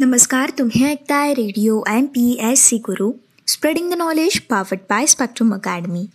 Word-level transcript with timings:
नमस्कार 0.00 0.50
तुम्ही 0.58 0.84
ऐकताय 0.84 1.32
radio 1.34 1.82
M 1.88 2.04
P 2.06 2.38
S 2.40 2.60
C 2.60 2.76
Guru 2.76 3.12
spreading 3.46 3.90
the 3.90 3.94
knowledge 3.94 4.40
powered 4.40 4.78
by 4.90 5.06
spectrum 5.06 5.54
academy 5.54 6.06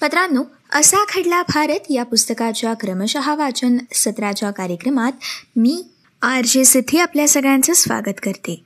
पत्रांनो 0.00 0.42
असा 0.72 1.04
खडला 1.08 1.42
भारत 1.42 1.90
या 1.90 2.02
पुस्तकाच्या 2.02 2.74
क्रमशः 2.74 3.34
वाचन 3.34 3.76
सत्राच्या 3.94 4.50
कार्यक्रमात 4.50 5.12
मी 5.56 5.82
आर 6.22 6.44
जे 6.44 6.64
सिद्धी 6.64 6.98
आपल्या 6.98 7.28
सगळ्यांचं 7.28 7.72
स्वागत 7.72 8.20
करते. 8.22 8.64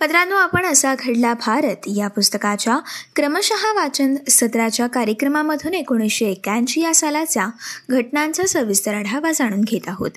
पत्रांनो 0.00 0.36
आपण 0.36 0.66
असा 0.66 0.94
घडला 0.94 1.34
भारत 1.34 1.88
या 1.96 2.08
पुस्तकाच्या 2.08 2.78
क्रमशः 3.16 3.72
वाचन 3.74 4.14
सत्राच्या 4.28 4.86
कार्यक्रमामधून 4.86 5.74
एकोणीसशे 5.74 6.26
एक्क्याऐंशी 6.26 6.80
या 6.80 6.94
सालाच्या 6.94 7.46
घटनांचा 7.90 8.46
सविस्तर 8.46 8.94
आढावा 8.94 9.32
जाणून 9.32 9.60
घेत 9.60 9.88
आहोत. 9.88 10.10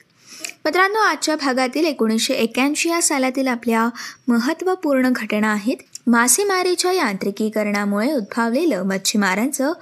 मित्रांनो 0.66 1.00
आजच्या 1.00 1.36
भागातील 1.36 1.86
एकोणीसशे 1.86 2.34
एक्याऐंशी 2.34 2.90
या 2.90 3.02
सालातील 3.02 3.48
आपल्या 3.48 3.90
महत्त्वपूर्ण 4.28 5.10
घटना 5.12 5.52
आहेत 5.52 5.78
मासेमारीच्या 6.08 6.92
यांत्रिकीकरणामुळे 6.92 8.14
उद्भवलेलं 8.14 8.84
मच्छीमारांचं 8.84 9.74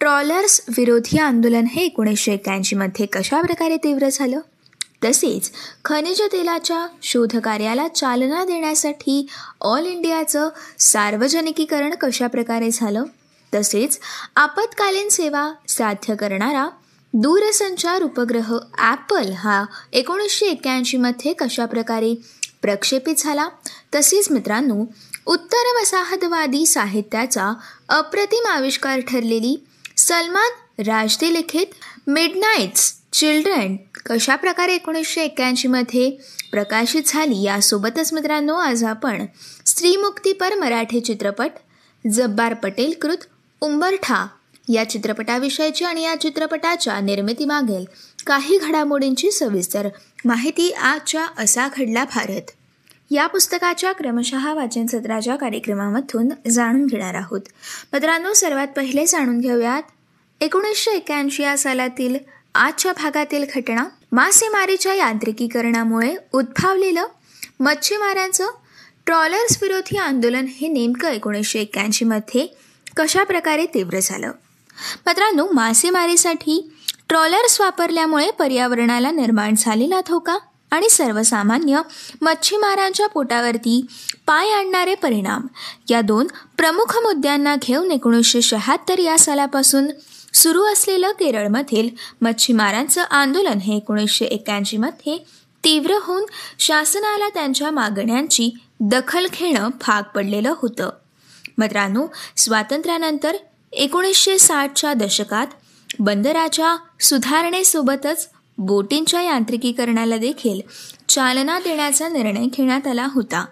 ट्रॉलर्स 0.00 0.60
विरोधी 0.76 1.18
आंदोलन 1.18 1.64
हे 1.64 1.84
एकोणीसशे 1.84 2.32
एक्क्याऐंशीमध्ये 2.32 3.06
कशाप्रकारे 3.06 3.76
तीव्र 3.76 4.08
झालं? 4.12 4.40
तसेच 5.04 5.50
खनिज 5.84 6.22
तेलाच्या 6.22 6.86
शोधकार्याला 7.02 7.88
चालना 7.88 8.44
देण्यासाठी 8.44 9.26
ऑल 9.60 9.86
इंडियाचं 9.86 10.48
सार्वजनिकीकरण 10.78 11.94
कशाप्रकारे 12.00 12.70
झालं? 12.70 13.04
तसेच 13.54 13.98
आपत्कालीन 14.36 15.08
सेवा 15.08 15.52
साध्य 15.68 16.14
करणारा 16.14 16.68
दूरसंचार 17.22 18.02
उपग्रह 18.02 18.52
ॲपल 18.78 19.30
हा 19.32 19.64
एकोणीसशे 19.92 20.46
एक्क्याऐंशीमध्ये 20.46 21.32
कशाप्रकारे 21.32 22.14
प्रक्षेपित 22.62 23.14
झाला? 23.18 23.48
तसेच 23.94 24.30
मित्रांनो 24.30 24.84
उत्तर 25.26 25.70
वसाहतवादी 25.80 26.64
साहित्याचा 26.66 27.52
अप्रतिम 27.88 28.46
आविष्कार 28.46 29.00
ठरलेली 29.00 29.56
सलमान 29.96 30.82
राजदे 30.86 31.32
लिखित 31.34 31.66
मिडनाईट्स 32.06 32.92
चिल्ड्रन 33.12 33.76
कशाप्रकारे 34.06 34.74
एकोणीसशे 34.74 35.22
एक्क्याऐंशीमध्ये 35.22 36.10
प्रकाशित 36.52 37.02
झाली? 37.06 37.42
यासोबतच 37.42 38.12
मित्रांनो 38.12 38.54
आज 38.54 38.84
आपण 38.84 39.26
स्त्रीमुक्तीपर 39.66 40.54
मराठी 40.54 41.00
चित्रपट 41.00 41.50
जब्बार 42.04 42.54
पटेल 42.54 42.94
कृत 43.02 43.24
उंबरठा 43.60 44.26
या 44.68 44.90
चित्रपटाविषयीची 44.90 45.84
आणि 45.84 46.02
या 46.02 46.20
चित्रपटाच्या 46.20 47.00
निर्मितीमागील 47.00 47.84
काही 48.26 48.58
घडामोडींची 48.58 49.30
सविस्तर 49.30 49.88
माहिती 50.24 50.72
आजच्या 50.72 51.26
असा 51.38 51.68
घडला 51.68 52.04
भारत. 52.04 52.50
या 53.10 53.26
पुस्तकाच्या 53.26 53.92
क्रमशः 53.92 54.54
वाचन 54.54 54.86
सत्राच्या 54.86 55.36
कार्यक्रमामधून 55.36 56.28
जाणून 56.50 56.86
घेणार 56.86 57.14
आहोत. 57.14 57.40
मित्रांनो 57.92 58.32
सर्वात 58.32 58.68
पहिले 58.68 59.06
जाणून 59.06 59.40
घेऊयात. 59.40 59.82
एकोणीसशे 60.40 60.90
एक्क्याऐंशी 60.90 61.42
या 61.42 61.58
सालातील 61.58 62.16
आजच्या 62.54 62.92
भागातील 62.92 63.44
घटना 63.54 63.84
मासेमारीच्या 64.12 64.94
यांत्रिकीकरणामुळे 64.94 66.16
उद्भवलेलं 66.32 67.06
मच्छीमारांचं 67.60 68.46
ट्रॉलर्स 69.06 69.62
विरोधी 69.62 69.96
आंदोलन 69.96 70.46
हे 70.48 70.68
नेमकं 70.68 71.08
एकोणीसशे 71.08 71.60
एक्क्याऐंशीमध्ये 71.60 72.46
कशाप्रकारे 72.96 73.66
तीव्र 73.66 73.98
झालं? 74.02 74.30
मित्रांनो 75.06 75.46
मासेमारीसाठी 75.52 76.70
ट्रॉलर्स 77.08 77.60
वापरल्यामुळे 77.60 78.30
पर्यावरणाला 78.30 79.10
निर्माण 79.10 79.54
झालेला 79.58 80.00
धोका 80.00 80.32
हो 80.32 80.38
आणि 80.70 80.88
सर्वसामान्य 80.88 81.80
मच्छीमारांच्या 82.22 83.06
पोटावरती 83.06 83.86
पाय 84.26 84.50
आणणारे 84.50 84.94
परिणाम. 84.94 85.46
या 85.90 86.00
दोन 86.00 86.26
प्रमुख 86.56 86.96
मुद्द्यांना 86.96 87.56
घेऊन 87.62 87.90
एकोणीसशे 87.90 88.42
शहात्तर 88.42 88.98
या 88.98 89.18
सालापासून 89.18 89.88
सुरू 90.34 90.62
असलेलं 90.64 91.10
केरळमधील 91.10 91.88
मच्छीमारांचं 92.20 93.02
आंदोलन 93.02 93.58
हे 93.58 93.76
एकोणीसशे 93.76 94.24
एक्क्याऐंशीमध्ये 94.24 95.26
तीव्र 95.64 95.94
होऊन 96.02 96.24
शासनाला 96.58 97.28
त्यांच्या 97.28 97.70
मागण्यांची 97.70 98.58
दखल 98.80 99.26
घेणं 99.32 99.68
भाग 99.68 100.02
पडलेलं 100.02 100.54
होतं. 100.56 100.90
मित्रांनो 101.58 102.06
स्वातंत्र्यानंतर 102.36 103.36
एकोणीसशे 103.76 104.38
साठच्या 104.38 104.94
दशकात 104.94 105.46
बंदराच्या 105.98 106.76
सुधारणेसोबतच 107.00 108.28
बोटींच्या 108.58 109.22
यांत्रिकीकरणाला 109.22 110.16
देखील 110.16 110.60
चालना 111.08 111.58
देण्याचा 111.58 112.08
निर्णय 112.08 112.44
घेण्यात 112.44 112.86
आला 112.86 113.06
होता. 113.10 113.44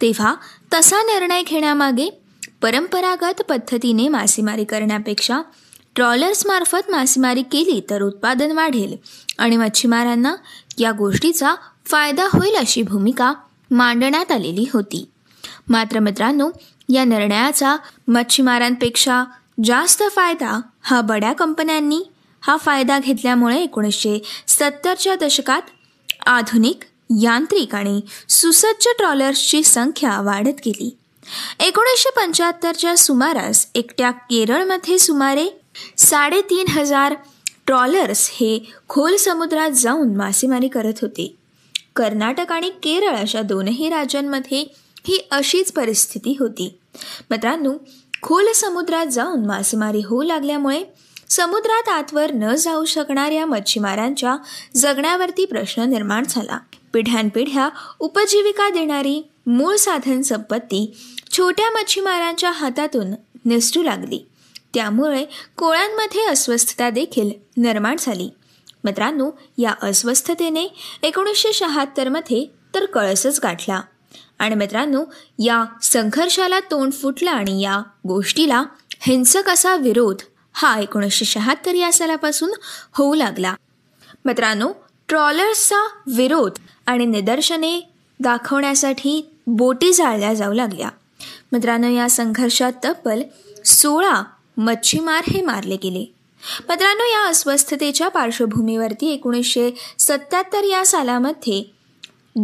तेव्हा 0.00 0.34
तसा 0.74 0.96
निर्णय 0.96 1.42
घेण्यामागे 1.42 2.22
परंपरागत 2.62 3.42
पद्धतीने 3.42 4.08
मासेमारी 4.08 4.64
करण्यापेक्षा 4.64 5.40
ट्रॉलर्समार्फत 5.94 6.90
मासेमारी 6.90 7.42
केली 7.42 7.80
तर 7.90 8.02
उत्पादन 8.02 8.52
वाढेल 8.52 8.96
आणि 9.38 9.56
मच्छीमारांना 9.56 10.34
या 10.78 10.92
गोष्टीचा 10.92 11.54
फायदा 11.86 12.24
होईल 12.24 12.54
अशी 12.54 12.82
भूमिका 12.82 13.32
मांडण्यात 13.70 14.32
आलेली 14.32 14.64
होती. 14.72 15.08
मात्र 15.68 15.98
मित्रांनो 15.98 16.50
या 16.88 17.04
निर्णयाचा 17.04 17.76
मच्छीमारांपेक्षा 18.08 19.24
जास्त 19.62 20.02
फायदा 20.10 20.60
हा 20.82 21.00
बड्या 21.00 21.32
कंपन्यांनी 21.32 22.02
हा 22.42 22.56
फायदा 22.56 22.98
घेतल्यामुळे 22.98 23.62
एकोणीसशे 23.62 24.22
सत्तरच्या 24.48 25.14
दशकात 25.16 25.62
आधुनिक 26.26 26.82
यांत्रिक 27.22 27.74
आणि 27.74 28.00
सुसज्ज 28.28 28.88
ट्रॉलर्सची 28.98 29.62
संख्या 29.62 30.20
वाढत 30.20 30.60
गेली. 30.66 30.96
एकोणीसशे 31.60 32.10
पंच्याहत्तरच्या 32.16 32.96
सुमारास 32.96 33.66
एकट्या 33.74 34.10
केरळमध्ये 34.10 34.98
सुमारे 34.98 35.48
साडेतीन 35.98 36.68
हजार 36.68 37.14
ट्रॉलर्स 37.66 38.28
हे 38.32 38.58
खोल 38.88 39.16
समुद्रात 39.16 39.70
जाऊन 39.70 40.16
मासेमारी 40.16 40.68
करत 40.68 41.00
होते. 41.02 41.34
कर्नाटक 41.96 42.52
आणि 42.52 42.70
केरळ 42.70 43.16
अशा 43.16 43.42
दोनही 43.42 43.88
राज्यांमध्ये 43.88 44.64
ही 45.06 45.28
अशीच 45.30 45.72
परिस्थिती 45.72 46.36
होती. 46.40 46.78
मित्रांनो 47.30 47.72
खोल 48.24 48.52
समुद्रात 48.54 49.06
जाऊन 49.06 49.46
मासेमारी 49.46 50.00
होऊ 50.00 50.22
लागल्यामुळे 50.22 50.84
समुद्रात 51.30 51.88
आतवर 51.88 52.32
न 52.32 52.54
जाऊ 52.54 52.84
शकणाऱ्या 52.84 53.46
मच्छीमारांच्या 53.46 54.36
जगण्यावरती 54.76 55.44
प्रश्न 55.44 55.82
निर्माण 55.82 56.22
झाला. 56.28 56.58
पिढ्यानपिढ्या 56.92 57.68
उपजीविका 57.98 58.70
देणारी 58.70 59.30
मूळ 59.46 59.76
साधन 59.76 60.22
संपत्ती 60.22 60.96
छोट्या 61.32 61.70
मच्छीमारांच्या 61.70 62.50
हातातून 62.50 63.14
निसटू 63.44 63.82
लागली. 63.82 64.26
त्यामुळे 64.74 65.24
कोळ्यांमध्ये 65.56 66.26
अस्वस्थता 66.26 66.90
देखील 66.90 67.30
निर्माण 67.56 67.96
झाली. 67.98 68.30
मित्रांनो 68.84 69.30
या 69.58 69.74
अस्वस्थतेने 69.82 70.66
एकोणीसशे 71.02 71.52
शहात्तरमध्ये 71.52 72.46
तर 72.74 72.84
कळसच 72.84 73.40
गाठला. 73.42 73.80
आणि 74.38 74.54
मित्रांनो 74.54 75.04
या 75.38 75.64
संघर्षाला 75.82 76.60
तोंड 76.60 76.92
फुटलं 76.92 77.30
आणि 77.30 77.62
या 77.62 77.82
गोष्टीला 78.08 78.64
हिंसक 79.00 79.48
असा 79.48 79.76
विरोध 79.76 80.16
हा 80.52 80.78
एकोणीसशे 80.78 81.24
शहात्तर 81.24 81.74
या 81.74 81.92
सालापासून 81.92 82.50
होऊ 82.94 83.14
लागला. 83.14 83.54
मित्रांनो 84.24 84.72
ट्रॉलर्सचा 85.08 85.88
विरोध 86.06 86.52
आणि 86.86 87.06
निदर्शने 87.06 87.80
दाखवण्यासाठी 88.20 89.30
बोटी 89.46 89.92
जाळल्या 89.92 90.34
जाऊ 90.34 90.52
लागल्या. 90.52 90.88
मित्रांनो 91.52 91.88
या 91.88 92.10
संघर्षात 92.10 92.72
तब्बल 92.84 93.22
सोळा 93.64 94.22
मच्छीमार 94.56 95.22
हे 95.26 95.42
मारले 95.42 95.76
गेले. 95.76 96.14
मित्रांनो 96.68 97.04
या 97.04 97.28
अस्वस्थतेच्या 97.28 98.08
पार्श्वभूमीवरती 98.08 99.12
एकोणीसशे 99.12 99.70
सत्याहत्तर 99.98 100.64
या 100.64 100.86
सालामध्ये 100.86 101.72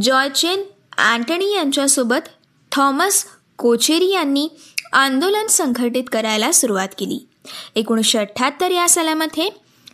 जॉयचेन 0.03 0.63
अँटनी 1.01 1.55
यांच्यासोबत 1.55 2.29
थॉमस 2.73 3.25
कोचेरी 3.59 4.11
यांनी 4.11 4.49
आंदोलन 4.93 5.47
संघटित 5.47 6.05
करायला 6.13 6.53
सुरुवात 6.53 6.89
केली. 6.99 7.27
एकोणीसशे 7.75 8.19
अठ्ठ्याहत्तर 8.19 8.71
या 8.71 8.89
सालामध्ये 8.89 9.51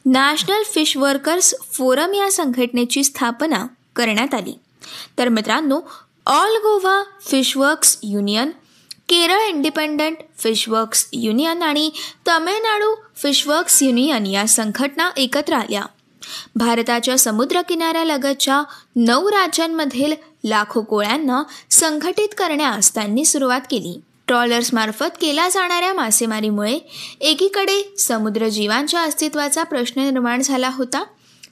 नॅशनल 0.07 0.63
फिश 0.75 0.97
वर्कर्स 0.97 1.55
फोरम 1.73 2.15
या 2.15 2.31
संघटनेची 2.33 3.05
स्थापना 3.05 3.67
करण्यात 3.97 4.35
आली. 4.35 4.59
तर 5.19 5.29
मित्रांनो 5.29 5.81
all 6.27 6.51
Goa 6.51 7.03
fishworks 7.27 7.99
union 8.03 8.51
Kerala 9.09 9.41
independent 9.41 10.17
fishworks 10.39 11.09
union 11.13 11.63
आणि 11.63 11.91
तमिळनाडू 12.29 12.95
फिशवर्क्स 13.17 13.83
युनियन 13.83 14.27
या 14.27 14.49
संघटना 14.49 15.11
एकत्र 15.17 15.55
आल्या. 15.55 15.83
भारताच्या 16.55 17.19
समुद्रकिनाऱ्यालगतच्या 17.19 18.63
नऊ 18.97 19.29
राज्यांमधील 19.31 20.13
लाखो 20.47 20.83
कोळ्यांना 20.83 21.43
संघटित 21.71 22.29
करण्यास 22.39 22.95
त्यांनी 22.95 23.25
सुरुवात 23.25 23.61
केली. 23.71 24.01
ट्रॉलर्समार्फत 24.27 25.19
केल्या 25.21 25.49
जाणाऱ्या 25.49 25.95
मासेमारीमुळे 25.95 26.79
एकीकडे 27.21 27.95
समुद्रजीवांच्या 27.99 29.01
अस्तित्वाचा 29.01 29.63
प्रश्न 29.63 30.01
निर्माण 30.01 30.43
झाला 30.43 30.71
होता. 30.73 31.05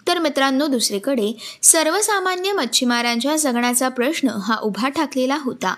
तर 0.09 0.19
मित्रांनो 0.19 0.67
दुसरीकडे 0.67 1.37
सर्वसामान्य 1.63 2.53
मच्छीमारांच्या 2.53 3.37
जगण्याचा 3.37 3.89
प्रश्न 3.89 4.29
हा 4.29 4.57
उभा 4.63 4.89
ठाकलेला 4.89 5.39
होता. 5.41 5.75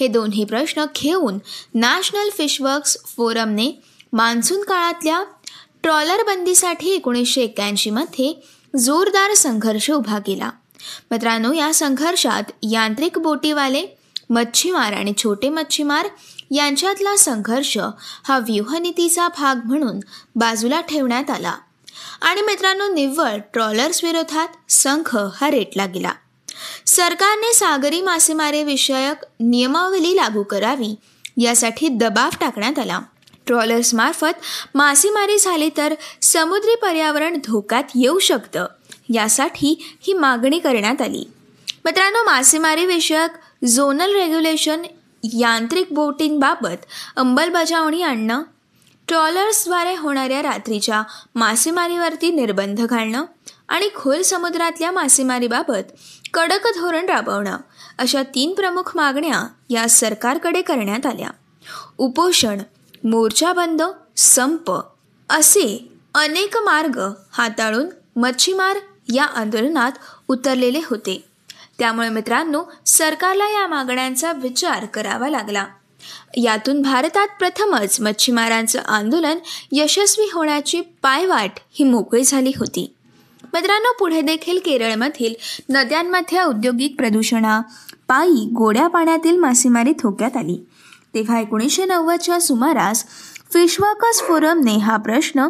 हे 0.00 0.06
दोन्ही 0.06 0.44
प्रश्न 0.44 0.84
घेऊन 1.02 1.38
नॅशनल 1.74 2.30
फिशवर्क्स 2.30 2.96
फोरमने 3.16 3.80
मान्सून 4.12 4.60
काळातल्या 4.60 5.24
ट्रॉलर 5.82 6.22
बंदीसाठी 6.22 6.90
एकोणीसशे 6.90 7.40
एक्क्याऐंशीमध्ये 7.40 8.42
जोरदार 8.78 9.34
संघर्ष 9.34 9.90
उभा 9.90 10.18
केला. 10.18 10.50
मित्रांनो 11.10 11.52
या 11.52 11.74
संघर्षात 11.74 12.42
यांत्रिक 12.70 13.18
बोटीवाले 13.18 13.86
मच्छीमार 14.30 14.92
आणि 14.92 15.12
छोटे 15.18 15.48
मच्छीमार 15.48 16.08
यांच्यातला 16.50 17.16
संघर्ष 17.16 17.78
हा 18.28 18.38
व्यूहनीतीचा 18.38 19.28
भाग 19.28 19.66
म्हणून 19.66 20.00
बाजूला 20.34 20.80
ठेवण्यात 20.80 21.30
आला. 21.30 21.54
आणि 22.20 22.42
मित्रांनो 22.42 22.88
निव्वळ 22.88 23.38
ट्रॉलर्स 23.52 24.04
विरोधात 24.04 24.48
संघ 24.68 25.16
हा 25.34 25.50
रेटला 25.50 25.86
गेला. 25.86 26.12
सरकारने 26.86 27.54
सागरी 27.54 28.00
मासेमारी 28.00 28.62
विषयक 28.62 29.26
नियमावली 29.40 30.16
लागू 30.16 30.42
करावी 30.42 30.94
यासाठी 31.38 31.88
दबाव 31.88 32.30
टाकण्यात 32.40 32.78
आला. 32.78 33.00
ट्रॉलर्स 33.46 33.94
मार्फत 33.94 34.40
मासेमारी 34.74 35.38
झाली 35.38 35.70
तर 35.76 35.94
समुद्री 36.22 36.74
पर्यावरण 36.74 37.38
धोक्यात 37.46 37.84
येऊ 37.94 38.18
शकतं. 38.18 38.66
यासाठी 39.14 39.98
ही 40.00 40.12
मागणी 40.12 40.58
करण्यात 40.58 41.02
आली. 41.02 41.24
मित्रांनो 41.84 42.24
मासेमारी 42.24 42.86
विषयक 42.86 43.64
झोनल 43.64 44.12
रेग्युलेशन 44.14 44.82
यांत्रिक 45.24 45.86
बोटींबाबत 45.90 46.84
अंमलबजावणी 47.16 48.02
आणणं 48.02 48.42
ट्रॉलर्सद्वारे 49.08 49.96
होणाऱ्या 49.96 50.42
रात्रीच्या 50.42 51.02
मासेमारीवरती 51.34 52.30
निर्बंध 52.30 52.80
घालणं 52.80 53.24
आणि 53.68 53.88
खोल 53.94 54.22
समुद्रातल्या 54.22 54.90
मासेमारीबाबत 54.90 55.92
कडक 56.34 56.66
धोरण 56.66 57.06
राबवणं 57.06 57.56
अशा 57.98 58.22
तीन 58.22 58.54
प्रमुख 58.54 58.96
मागण्या 58.96 59.48
या 59.70 59.88
सरकारकडे 59.88 60.62
करण्यात 60.62 61.06
आल्या. 61.06 61.28
उपोषण 61.98 62.58
मोर्चाबंद 63.04 63.82
संप 64.16 64.72
असे 65.28 65.88
अनेक 66.14 66.56
मार्ग 66.56 67.12
हाताळून 67.32 67.86
मच्छीमार 68.16 68.76
या 69.14 69.24
आंदोलनात 69.24 69.92
उतरलेले 70.28 70.80
होते. 70.84 71.24
त्यामुळे 71.78 72.08
मित्रांनो 72.08 72.62
सरकारला 72.86 73.48
या 73.48 73.66
मागण्यांचा 73.66 74.32
विचार 74.32 74.86
करावा 74.86 75.28
लागला. 75.28 75.66
यातून 76.36 76.82
भारतात 76.82 77.28
प्रथमच 77.38 78.00
मच्छीमारांचं 78.00 78.78
आंदोलन 78.78 79.38
यशस्वी 79.72 80.30
होण्याची 80.32 80.80
पायवाट 80.80 81.50
ही 81.72 81.84
मोकळी 81.84 82.24
झाली 82.24 82.52
होती. 82.56 82.94
मित्रांनो 83.44 83.92
पुढे 83.98 84.20
देखील 84.20 84.58
केरळमधील 84.64 85.34
नद्यांमध्ये 85.68 86.38
औद्योगिक 86.38 86.96
प्रदूषणा 86.96 87.60
पायी 88.08 88.50
गोड्या 88.56 88.86
पाण्यातील 88.86 89.36
मासेमारी 89.36 89.92
थोक्यात 89.92 90.36
आली. 90.36 90.66
तेव्हा 91.14 91.40
एकोणीसशे 91.40 91.84
नव्वदच्या 91.84 92.40
सुमारास 92.40 93.04
फिशवर्कर्स 93.52 94.20
फोरमने 94.20 94.76
हा 94.76 94.96
प्रश्न 94.96 95.48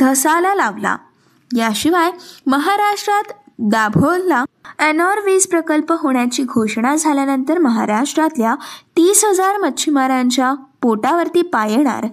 धसाला 0.00 0.54
लावला. 0.54 0.96
याशिवाय 1.56 2.10
महाराष्ट्रात 2.46 3.32
दाभोळला 3.58 4.44
एनॉर 4.78 5.20
वीज 5.24 5.46
प्रकल्प 5.46 5.92
होण्याची 5.92 6.42
घोषणा 6.42 6.96
झाल्यानंतर 6.96 7.58
महाराष्ट्रातल्या 7.58 8.54
तीस 8.96 9.24
हजार 9.24 9.56
मच्छीमारांच्या 9.56 10.54
पोटावरती 10.82 11.42
पाय 11.42 11.72
येणार. 11.72 12.06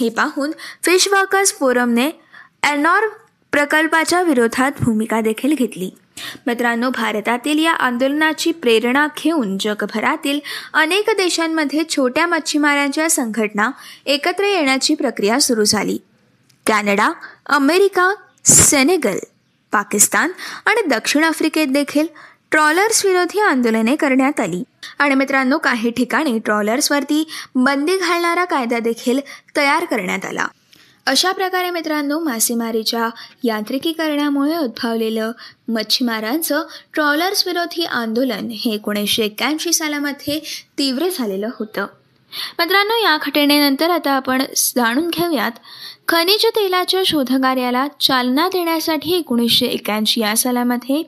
हे 0.00 0.08
पाहून 0.08 0.50
फिश 0.82 1.08
वर्कर्स 1.08 1.52
फोरमने 1.52 2.06
एनॉर 2.72 3.08
प्रकल्पाच्या 3.52 4.22
विरोधात 4.22 4.72
भूमिका 4.80 5.20
देखील 5.20 5.54
घेतली. 5.54 5.90
मित्रांनो 6.46 6.90
भारतातील 6.90 7.58
या 7.58 7.72
आंदोलनाची 7.72 8.52
प्रेरणा 8.52 9.06
घेऊन 9.06 9.58
जगभरातील 9.58 10.40
अनेक 10.74 11.10
देशांमध्ये 11.10 11.82
छोट्या 11.90 12.26
मच्छीमारांच्या 12.26 13.10
संघटना 13.10 13.70
एकत्र 14.06 14.44
येण्याची 14.44 14.94
प्रक्रिया 14.94 15.40
सुरू 15.40 15.64
झाली. 15.64 15.98
कॅनडा 16.66 17.12
अमेरिका 17.46 18.14
सेनेगल 18.44 19.18
पाकिस्तान 19.72 20.30
आणि 20.66 20.88
दक्षिण 20.88 21.24
आफ्रिकेत 21.24 21.66
देखील 21.66 22.06
ट्रॉलर्स 22.50 23.06
विरोधी 23.06 23.40
आंदोलने 23.40 23.96
करण्यात 23.96 24.40
आली. 24.40 24.62
आणि 24.98 25.14
मित्रांनो 25.14 25.58
काही 25.58 25.90
ठिकाणी 25.90 26.38
ट्रॉलर्सवरती 26.38 27.28
बंदी 27.54 27.96
घालणारा 27.96 28.44
कायदा 28.44 28.78
देखील 28.78 29.20
तयार 29.56 29.84
करण्यात 29.84 30.24
आला. 30.24 30.46
अशा 31.06 31.32
प्रकारे 31.32 31.70
मित्रांनो 31.70 32.20
मासेमारीच्या 32.20 33.08
यांत्रिकीकरणामुळे 33.44 34.58
उद्भवलेलं 34.58 35.32
मच्छीमारांचं 35.68 36.62
ट्रॉलर्स 36.94 37.46
विरोधी 37.46 37.84
आंदोलन 37.84 38.48
हे 38.48 38.70
एकोणीसशे 38.74 39.24
एक्क्याऐंशी 39.24 39.72
सालामध्ये 39.72 40.40
तीव्र 40.78 41.08
झालेलं 41.18 41.48
होतं. 41.58 41.86
मित्रांनो 42.58 42.94
या 42.94 43.16
घटनेनंतर 43.16 43.90
आता 43.90 44.10
आपण 44.10 44.42
जाणून 44.56 45.08
घेऊयात 45.08 45.52
खनिज 46.08 46.46
तेलाच्या 46.46 47.02
शोधकार्याला 47.06 47.86
चालना 48.00 48.48
देण्यासाठी 48.48 49.14
एकोणीसशे 49.14 49.66
एक्याऐंशी 49.66 50.20
या 50.20 50.36
सालामध्ये 50.36 51.02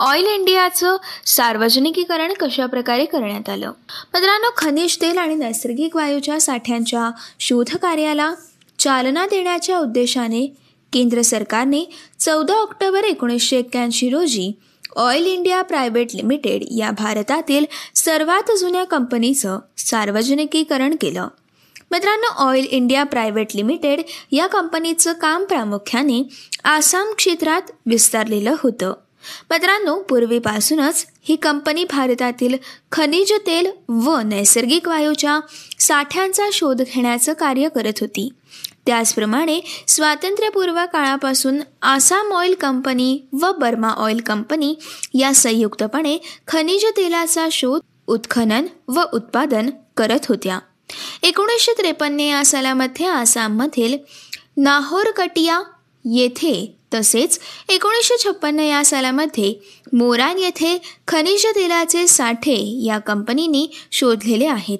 ऑइल 0.00 0.26
इंडियाचं 0.26 0.96
सार्वजनिकीकरण 1.26 2.32
कशा 2.32 2.66
प्रकारे 2.66 3.04
करण्यात 3.04 3.48
आलं? 3.48 3.72
मित्रांनो 4.14 4.48
खनिज 4.56 4.96
तेल 5.00 5.18
आणि 5.18 5.34
नैसर्गिक 5.34 5.96
वायूच्या 5.96 6.40
साठ्यांच्या 6.40 7.10
शोधकार्याला 7.40 8.34
चालना 8.78 9.26
देण्याच्या 9.26 9.78
उद्देशाने 9.78 10.46
केंद्र 10.92 11.22
सरकारने 11.22 11.84
चौदा 12.18 12.54
ऑक्टोबर 12.54 13.04
एकोणीसशे 13.04 13.58
एक्क्याऐंशी 13.58 14.10
रोजी 14.10 14.52
ऑइल 14.96 15.26
इंडिया 15.26 15.62
प्रायव्हेट 15.62 16.14
लिमिटेड 16.14 16.64
या 16.70 16.90
भारतातील 16.90 17.64
सर्वात 17.94 18.50
जुन्या 18.58 18.84
कंपनीचं 18.84 19.58
सार्वजनिकीकरण 19.78 20.94
केलं. 21.00 21.28
मित्रांनो 21.90 22.26
ऑइल 22.26 22.66
इंडिया 22.70 23.04
प्रायव्हेट 23.04 23.46
लिमिटेड 23.54 24.00
या 24.32 24.46
कंपनीचं 24.46 25.12
काम 25.12 25.44
प्रामुख्याने 25.44 26.28
आसाम 26.64 27.12
क्षेत्रात 27.12 27.62
विस्तारलेलं 27.86 28.54
होतं. 28.58 28.92
मित्रांनो 29.50 29.98
पूर्वीपासूनच 29.98 31.06
ही 31.22 31.36
कंपनी 31.36 31.84
भारतातील 31.84 32.56
खनिज 32.92 33.32
तेल 33.32 33.70
व 33.88 34.18
नैसर्गिक 34.18 34.88
वायूच्या 34.88 35.40
साठ्यांचा 35.78 36.44
शोध 36.52 36.82
घेण्याचं 36.82 37.32
कार्य 37.32 37.68
करत 37.68 37.92
होती. 38.00 38.28
त्याचप्रमाणे 38.86 39.60
स्वातंत्र्यपूर्व 39.88 40.80
काळापासून 40.92 41.60
आसाम 41.82 42.32
ऑइल 42.32 42.54
कंपनी 42.54 43.20
व 43.32 43.52
बर्मा 43.52 43.88
ऑइल 43.88 44.20
कंपनी 44.20 44.74
या 45.14 45.34
संयुक्तपणे 45.34 46.18
खनिज 46.48 46.84
तेलाचा 46.84 47.48
शोध 47.52 47.80
उत्खनन 48.06 48.66
व 48.88 49.02
उत्पादन 49.12 49.70
करत 49.96 50.26
होत्या. 50.28 50.58
एकोणीसशे 51.22 51.72
त्रेपन्न 51.72 52.20
या 52.20 52.44
सालामध्ये 52.44 53.06
आसाममधील 53.06 53.98
नाहोरकटिया 54.56 55.60
येथे 56.04 56.76
तसेच 56.94 57.38
एकोणीसशे 57.68 58.14
छप्पन्न 58.24 58.60
या 58.60 58.84
सालामध्ये 58.84 59.54
मोरान 59.92 60.38
येथे 60.38 60.78
खनिज 61.08 61.46
तेलाचे 61.46 62.06
साठे 62.06 62.84
या 62.86 62.98
कंपनीने 62.98 63.70
शोधलेले 63.92 64.46
आहेत. 64.46 64.78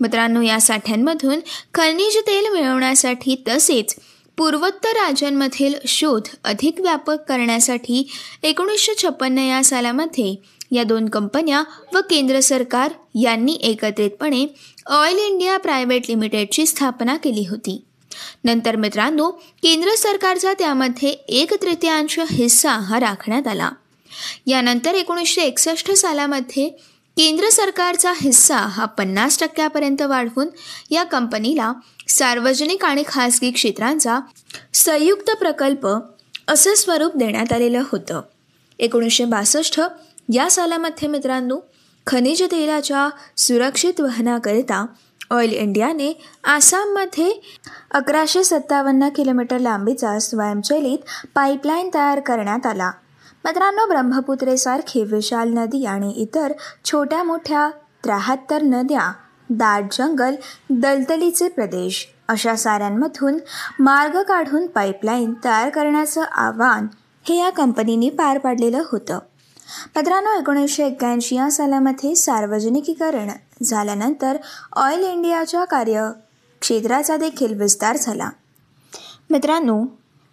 मित्रांनो 0.00 0.42
या 0.42 0.60
साठ्यांमधून 0.60 1.40
खनिज 1.74 2.16
तेल 2.16 2.52
मिळवण्यासाठी 2.52 3.44
तसेच 3.48 3.94
पूर्वोत्तर 4.36 4.88
राज्यांमधील 4.88 5.74
शोध 5.86 6.28
अधिक 6.44 6.80
व्यापक 6.80 7.16
करण्यासाठी 7.28 8.10
एकोणीसशे 8.42 8.92
छप्पन्न 9.02 9.38
या 9.38 9.64
सालामध्ये 9.64 10.34
या 10.72 10.82
दोन 10.82 11.08
कंपन्या 11.08 11.62
व 11.94 11.98
केंद्र 12.10 12.40
सरकार 12.40 12.92
यांनी 13.22 13.52
एकत्रितपणे 13.52 14.46
ऑइल 14.86 15.18
इंडिया 15.18 15.56
प्रायव्हेट 15.58 16.02
लिमिटेडची 16.08 16.66
स्थापना 16.66 17.16
केली 17.16 17.46
होती. 17.50 17.84
नंतर 18.44 18.76
मित्रांनो 18.76 19.30
केंद्र 19.30 19.94
सरकारचा 19.94 20.52
त्यामध्ये 20.52 21.10
एक 21.10 21.62
तृतीयांश 21.62 22.18
हिस्सा 22.30 22.72
हा 22.72 23.00
राखण्यात 23.00 23.46
आला. 23.46 23.70
यानंतर 24.46 24.94
एकोणीसशे 24.94 25.42
एकसष्ट 25.42 25.90
सालामध्ये 25.90 26.70
केंद्र 27.20 27.48
सरकारचा 27.50 28.12
हिस्सा 28.20 28.56
हा 28.56 28.84
पन्नास 28.84 29.38
टक्क्यापर्यंत 29.40 30.02
वाढवून 30.02 30.48
या 30.90 31.02
कंपनीला 31.02 31.72
सार्वजनिक 32.08 32.84
आणि 32.84 33.02
खासगी 33.08 33.50
क्षेत्रांचा 33.50 34.18
संयुक्त 34.74 35.30
प्रकल्प 35.30 35.86
असं 36.48 36.74
स्वरूप 36.74 37.16
देण्यात 37.16 37.52
आलेलं 37.52 37.82
होतं. 37.92 38.20
एकोणीसशे 38.78 39.24
बासष्ट 39.24 39.80
या 40.32 40.50
सालामध्ये 40.50 41.08
मित्रांनो 41.08 41.58
खनिज 42.06 42.42
तेलाच्या 42.42 43.08
सुरक्षित 43.36 44.00
वहनाकरिता 44.00 44.86
ऑइल 45.30 45.52
इंडियाने 45.52 46.12
आसाममध्ये 46.44 47.40
अकराशे 47.90 48.44
सत्तावन्न 48.44 49.08
किलोमीटर 49.08 49.58
लांबीचा 49.58 50.18
स्वयंचलित 50.18 50.98
पाईपलाईन 51.34 51.90
तयार 51.94 52.20
करण्यात 52.20 52.66
आला. 52.66 52.90
मित्रांनो 53.44 53.86
ब्रह्मपुत्रेसारखी 53.86 55.02
विशाल 55.04 55.52
नदी 55.52 55.84
आणि 55.84 56.10
इतर 56.10 56.52
छोट्या 56.84 57.22
मोठ्या 57.22 57.70
त्र्याहत्तर 58.04 58.62
नद्या 58.62 59.12
दाट 59.50 59.84
जंगल 59.92 60.34
दलदलीचे 60.70 61.48
प्रदेश 61.48 62.06
अशा 62.28 62.56
साऱ्यांमधून 62.56 63.38
मार्ग 63.78 64.22
काढून 64.22 64.66
पाईपलाईन 64.66 65.32
तयार 65.44 65.68
करण्याचं 65.68 66.22
आव्हान 66.22 66.86
हे 67.28 67.36
या 67.36 67.50
कंपनीने 67.50 68.10
पार 68.10 68.38
पाडलेलं 68.38 68.82
होतं. 68.92 69.18
मित्रांनो 69.96 70.38
एकोणीसशे 70.38 70.86
एक्क्याऐंशी 70.86 71.36
या 71.36 71.50
सालामध्ये 71.50 72.14
सार्वजनिकीकरण 72.16 73.30
झाल्यानंतर 73.62 74.36
ऑइल 74.76 75.04
इंडियाच्या 75.04 75.64
कार्यक्षेत्राचा 75.64 77.16
देखील 77.16 77.60
विस्तार 77.60 77.96
झाला. 77.96 78.30
मित्रांनो 79.30 79.82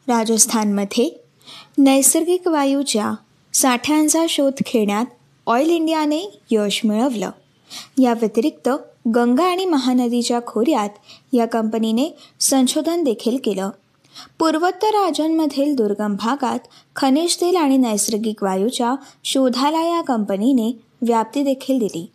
राजस्थानमध्ये 0.07 1.26
नैसर्गिक 1.77 2.47
वायूच्या 2.47 3.13
साठ्यांचा 3.53 4.25
शोध 4.29 4.61
घेण्यात 4.73 5.05
ऑइल 5.47 5.69
इंडियाने 5.69 6.19
यश 6.51 6.81
मिळवलं. 6.85 7.31
या 8.01 8.13
व्यतिरिक्त 8.13 8.69
गंगा 9.15 9.43
आणि 9.43 9.65
महानदीच्या 9.65 10.39
खोऱ्यात 10.47 10.89
या 11.33 11.45
कंपनीने 11.45 12.09
संशोधन 12.39 13.03
देखील 13.03 13.37
केलं. 13.43 13.69
पूर्वोत्तर 14.39 14.87
राज्यांमधील 14.87 15.75
दुर्गम 15.75 16.15
भागात 16.15 16.67
खनिज 16.95 17.35
तेल 17.41 17.55
आणि 17.55 17.77
नैसर्गिक 17.77 18.43
वायूच्या 18.43 18.95
शोधाला 19.23 19.81
या 19.81 20.01
कंपनीने 20.01 20.71
व्याप्ती 21.01 21.43
देखील 21.43 21.79
दिली. 21.79 22.05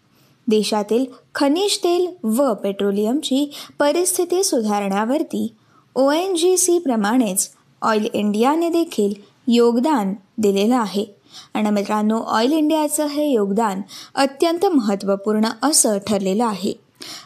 देशातील 0.48 1.04
खनिज 1.34 1.78
तेल 1.78 2.06
व 2.24 2.52
पेट्रोलियमची 2.54 3.50
परिस्थिती 3.78 4.44
सुधारण्यावरती 4.44 5.46
ओ 5.94 6.10
एन 6.10 6.34
जी 6.36 6.56
सी 6.56 6.78
प्रमाणेच 6.78 7.50
ऑइल 7.82 8.08
इंडियाने 8.12 8.68
देखील 8.68 9.12
योगदान 9.48 10.14
दिलेलं 10.38 10.76
आहे. 10.76 11.06
आणि 11.54 11.70
मित्रांनो 11.70 12.18
ऑइल 12.18 12.52
इंडियाचं 12.52 13.06
हे 13.06 13.28
योगदान 13.28 13.80
अत्यंत 14.14 14.66
महत्त्वपूर्ण 14.66 15.48
असं 15.62 15.98
ठरलेलं 15.98 16.44
आहे. 16.44 16.72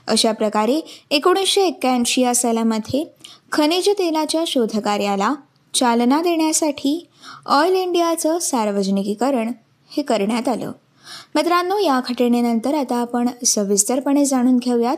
अशा 0.07 0.33
प्रकारे 0.33 1.07
एकोणीसशे 1.11 1.63
एक्क्याऐंशी 1.63 2.23
या 2.23 2.35
सालामध्ये 2.35 3.15
खनिज 3.53 3.89
तेलाच्या 3.89 4.45
शोधकार्याला 4.47 5.35
चालना 5.75 6.23
देण्यासाठी 6.23 7.07
ऑइल 7.47 7.75
इंडियाचं 7.75 8.39
सार्वजनिकीकरण 8.39 9.53
हे 9.91 10.03
करण्यात 10.03 10.49
आलं. 10.49 10.73
मित्रांनो 11.35 11.79
या 11.79 12.01
घटनेनंतर 12.09 12.75
आता 12.75 12.97
आपण 12.97 13.29
सविस्तरपणे 13.47 14.25
जाणून 14.25 14.57
घेऊयात. 14.57 14.97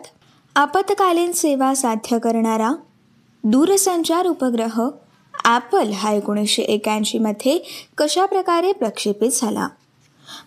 आपत्कालीन 0.57 1.33
सेवा 1.33 1.75
साध्य 1.75 2.19
करणारा 2.19 2.73
दूरसंचार 3.45 4.27
उपग्रह 4.27 4.89
ॲपल 5.45 5.93
हा 5.93 6.13
एकोणीसशे 6.13 6.63
एक्याऐंशीमध्ये 6.63 7.59
कशाप्रकारे 7.99 8.73
प्रक्षेपित 8.73 9.31
झाला? 9.33 9.69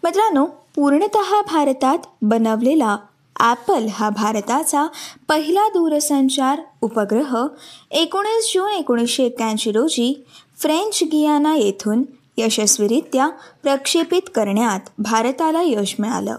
मित्रांनो 0.03 0.45
पूर्णत 0.45 1.17
भारतात 1.51 1.97
बनवलेला 2.21 2.97
ॲपल 3.39 3.87
हा 3.91 4.09
भारताचा 4.09 4.87
पहिला 5.27 5.67
दूरसंचार 5.67 6.61
उपग्रह 6.81 7.47
एकोणीस 7.91 8.51
जून 8.53 8.71
एकोणीसशे 8.71 9.23
एक्क्याऐंशी 9.23 9.71
रोजी 9.71 10.25
फ्रेंच 10.57 10.99
गियाना 11.03 11.55
येथून 11.55 12.03
यशस्वीरित्या 12.37 13.29
प्रक्षेपित 13.63 14.21
करण्यात 14.35 14.79
भारताला 14.97 15.61
यश 15.61 15.95
मिळालं. 15.99 16.35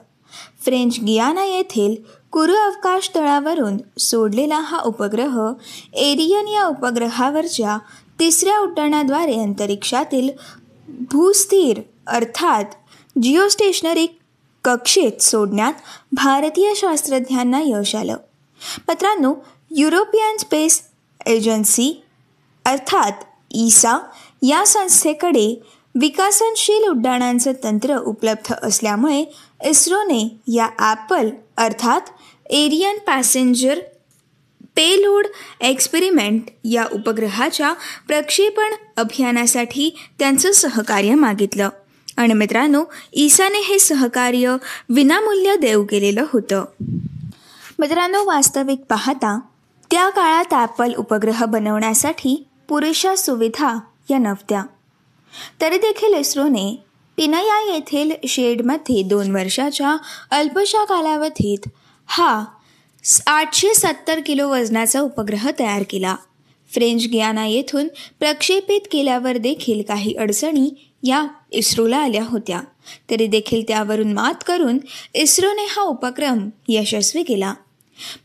फ्रेंच 0.64 0.99
गियाना 1.00 1.44
येथील 1.44 1.94
कुरु 2.32 2.54
अवकाश 2.54 3.11
तळावरून 3.14 3.76
सोडलेला 3.99 4.61
हा 4.61 4.78
उपग्रह 4.78 5.52
एरियन 5.92 6.49
या 6.49 6.66
उपग्रहावरच्या 6.66 7.78
तिसऱ्या 8.23 8.59
उड्डाणाद्वारे 8.59 9.33
अंतरिक्षातील 9.33 10.29
भूस्थिर 11.11 11.81
अर्थात 12.07 12.64
जिओस्टेशनरी 13.23 14.07
कक्षेत 14.64 15.23
सोडण्यात 15.23 15.73
भारतीय 16.12 16.73
शास्त्रज्ञांना 16.76 17.61
यश 17.64 17.95
आलं. 17.97 18.17
मित्रांनो 18.88 19.35
युरोपियन 19.71 20.37
स्पेस 20.37 20.83
एजन्सी 21.26 22.02
अर्थात 22.64 23.12
ईसा 23.50 23.99
या 24.43 24.67
संस्थेकडे 24.67 25.62
विकासनशील 25.95 26.88
उड्डाणांचं 26.88 27.52
तंत्र 27.64 27.99
उपलब्ध 27.99 28.55
असल्यामुळे 28.62 29.25
इस्रोने 29.64 30.37
या 30.55 30.69
ॲपल 30.79 31.31
अर्थात 31.57 32.00
एरियन 32.47 32.99
पॅसेंजर 32.99 33.79
पेलोड 34.76 35.26
एक्सपेरिमेंट 35.61 36.43
या 36.64 36.85
उपग्रहाच्या 36.93 37.73
प्रक्षेपण 38.07 38.75
अभियानासाठी 38.97 39.97
त्यांचं 40.19 40.52
सहकार्य 40.52 41.14
मागितलं. 41.14 41.69
आणि 42.17 42.35
मित्रांनो 42.35 42.85
ईसाने 43.12 43.59
हे 43.59 43.79
सहकार्य 43.79 44.57
विनामूल्य 44.88 45.57
देऊ 45.57 45.85
केलेलं 45.85 46.25
होतं. 46.33 46.64
मित्रांनो 47.79 48.25
वास्तविक 48.25 48.81
पाहता 48.88 49.41
त्या 49.91 50.09
काळात 50.09 50.55
ॲपल 50.55 50.95
उपग्रह 50.95 51.45
बनवण्यासाठी 51.45 52.47
पुरेशा 52.69 53.17
सुविधा 53.17 53.79
या 54.11 54.19
नव्हत्या. 54.19 54.62
तरी 55.61 55.76
देखील 55.76 56.14
इस्रोने 56.14 56.85
पिनया 57.17 57.75
येथील 57.75 58.12
शेडमध्ये 58.29 59.02
दोन 59.02 59.31
वर्षाच्या 59.31 59.97
अल्पशा 60.31 60.85
कालावधीत 60.85 61.69
हा 62.07 62.45
आठशे 63.26 63.75
सत्तर 63.75 64.21
किलो 64.21 64.49
वजनाचा 64.49 65.00
उपग्रह 65.00 65.50
तयार 65.59 65.82
केला. 65.90 66.16
फ्रेंच 66.75 67.06
गियाना 67.12 67.47
येथून 67.47 67.88
प्रक्षेपित 68.21 68.80
केल्यावर 68.92 69.37
देखील 69.37 69.82
काही 69.82 70.14
अडचणी 70.14 70.71
या 71.02 71.26
इस्रोला 71.52 71.97
आल्या 71.97 72.25
होत्या. 72.25 72.61
तरी 73.11 73.26
देखील 73.26 73.62
त्यावरून 73.68 74.12
मात 74.12 74.35
करून 74.47 74.78
इस्रोने 75.14 75.66
हा 75.71 75.82
उपक्रम 75.82 76.50
यशस्वी 76.68 77.23
केला. 77.23 77.54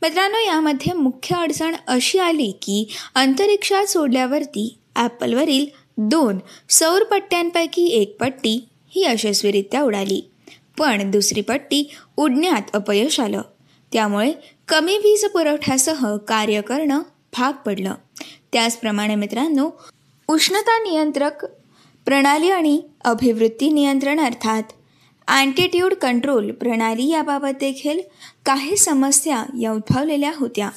मित्रांनो 0.01 0.37
यामध्ये 0.37 0.93
मुख्य 0.93 1.35
अडचण 1.35 1.75
अशी 1.87 2.19
आली 2.19 2.51
की 2.51 2.87
अंतरिक्षात 3.15 3.85
सोडल्यावरती 3.85 4.77
ॲपलवरील 4.95 5.65
दोन 5.97 6.37
सौर 6.69 7.03
पट्ट्यांपैकी 7.03 7.87
एक 7.87 8.17
पट्टी 8.19 8.67
ही 8.89 9.05
यशस्वीरित्या 9.05 9.81
उडाली. 9.81 10.29
पण 10.77 11.11
दुसरी 11.11 11.41
पट्टी 11.41 11.89
उडण्यात 12.17 12.75
अपयश 12.75 13.19
आलं. 13.19 13.41
त्यामुळे 13.93 14.33
कमी 14.67 14.97
वीज 14.97 15.23
पुरवठ्यासह 15.25 16.05
कार्य 16.27 16.61
करणं 16.61 17.01
भाग 17.37 17.53
पडलं. 17.65 17.93
त्याचप्रमाणे 18.53 19.15
मित्रांनो 19.15 19.69
उष्णता 20.29 20.77
नियंत्रक 20.79 21.45
प्रणाली 22.07 22.49
आणि 22.51 22.79
अभिवृत्ती 23.05 23.69
नियंत्रण 23.71 24.19
अर्थात 24.19 24.73
अँटीट्यूड 25.27 25.93
कंट्रोल 25.93 26.51
प्रणाली 26.51 27.07
याबाबत 27.09 27.53
देखील 27.59 27.99
काही 28.45 28.77
समस्या 28.77 29.43
या 29.61 29.71
उद्भवलेल्या 29.71 30.31
होत्या. 30.35 30.69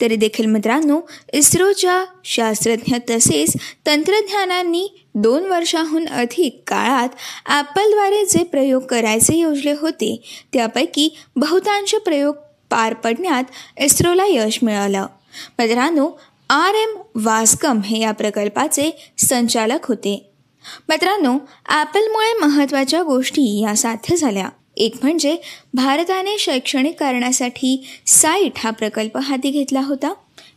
तरी 0.00 0.16
देखील 0.16 0.46
मित्रांनो 0.46 1.00
इस्रोच्या 1.32 2.04
शास्त्रज्ञ 2.24 2.96
तसेच 3.10 3.56
तंत्रज्ञानांनी 3.86 4.86
दोन 5.14 5.46
वर्षाहून 5.46 6.06
अधिक 6.06 6.62
काळात 6.66 7.08
ॲपलद्वारे 7.46 8.24
जे 8.26 8.44
प्रयोग 8.44 8.82
करायचे 8.82 9.38
योजले 9.38 9.72
होते 9.72 10.16
त्यापैकी 10.52 11.08
बहुतांश 11.36 11.94
प्रयोग 11.94 12.34
पार 12.72 12.94
पडण्यात 12.94 13.44
इस्रोला 13.80 14.24
यश 14.26 14.58
मिळालं. 14.62 14.98
म्हणजे 14.98 15.74
मित्रांनो 15.74 16.08
आर 16.50 16.74
एम 16.74 16.96
वास्कम 17.14 17.80
हे 17.80 17.98
या 18.00 18.12
प्रकल्पाचे 18.12 18.90
संचालक 19.18 19.86
होते. 19.88 20.32
म्हणजे 20.64 20.82
मित्रांनो 20.88 21.38
ॲपलमुळे 21.68 22.32
महत्त्वाच्या 22.40 23.02
गोष्टी 23.02 23.60
या 23.62 23.76
साध्य 23.76 24.16
झाल्या. 24.16 24.48
एक 24.76 24.94
म्हणजे 25.02 25.36
भारताने 25.74 26.36
शैक्षणिक 26.38 26.98
कारणासाठी 27.00 27.86
साईट 28.06 28.52
हा 28.56 28.70
प्रकल्प 28.70 29.18
हाती 29.18 29.50
घेतला 29.50 29.80
होता. 29.80 30.12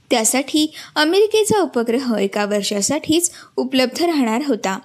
त्यासाठी 0.09 0.71
अमेरिकेचा 0.95 1.61
उपग्रह 1.61 2.15
एका 2.19 2.45
वर्षासाठीच 2.45 3.31
उपलब्ध 3.57 4.03
राहणार 4.03 4.41
होता. 4.47 4.79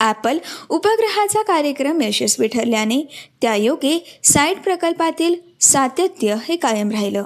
ॲपल 0.00 0.38
उपग्रहाचा 0.68 1.42
कार्यक्रम 1.42 2.02
यशस्वी 2.02 2.48
ठरल्याने 2.48 3.02
त्यायोगे 3.42 4.20
साईट 4.24 4.58
प्रकल्पातील 4.60 5.34
सातत्य 5.64 6.36
हे 6.48 6.56
कायम 6.56 6.90
राहिलं. 6.90 7.24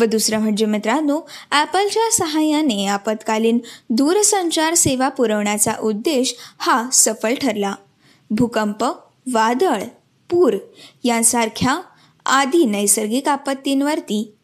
व 0.00 0.04
दुसरं 0.04 0.38
म्हणजे 0.38 0.66
मित्रांनो 0.66 1.20
ॲपलच्या 1.50 2.10
सहाय्याने 2.12 2.86
आपत्कालीन 2.86 3.58
दूरसंचार 3.90 4.74
सेवा 4.74 5.08
पुरवण्याचा 5.08 5.72
उद्देश 5.82 6.34
हा 6.58 6.82
सफल 6.92 7.34
ठरला. 7.34 7.74
भूकंप 8.30 8.84
वादळ 9.32 9.82
पूर 10.30 10.56
यांसारख्या 11.04 11.80
आदी 12.26 12.64
नैसर्गिक 12.64 13.28
आपत्तींवरती 13.28 14.34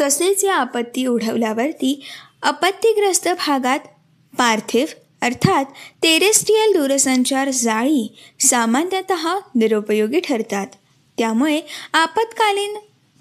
तसेच 0.00 0.44
या 0.44 0.54
आपत्ती 0.54 1.06
ओढवल्यावरती 1.06 2.00
आपत्तीग्रस्त 2.42 3.28
भागात 3.28 3.78
पार्थिव 4.34 4.86
अर्थात 5.22 5.64
टेरेस्ट्रियल 6.02 6.72
दूरसंचार 6.72 7.50
जाळी 7.50 8.16
सामान्यतः 8.40 9.28
निरुपयोगी 9.54 10.20
ठरतात. 10.20 10.66
त्यामुळे 11.18 11.60
आपत्कालीन 11.92 12.76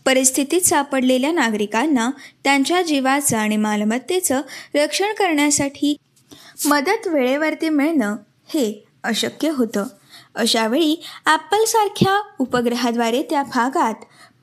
परिस्थितीत 0.05 0.61
सापडलेल्या 0.61 1.31
नागरिकांना 1.31 2.09
त्यांच्या 2.43 2.81
जीवाचं 2.81 3.37
आणि 3.37 3.57
मालमत्तेचं 3.57 4.41
रक्षण 4.75 5.13
करण्यासाठी 5.13 5.95
मदत 6.65 7.07
वेळेवरती 7.07 7.69
मिळणं 7.69 8.15
हे 8.49 8.85
अशक्य 9.03 9.49
होतं. 9.49 9.85
अशावेळी 10.35 11.03
ॲपलसारख्या 11.25 12.21
उपग्रहाद्वारे 12.39 13.21
त्या 13.23 13.43
भागात 13.43 13.93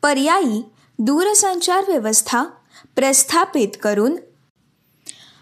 पर्यायी 0.02 0.62
दूरसंचार 0.98 1.84
व्यवस्था 1.88 2.44
प्रस्थापित 2.96 3.68
करून 3.82 4.16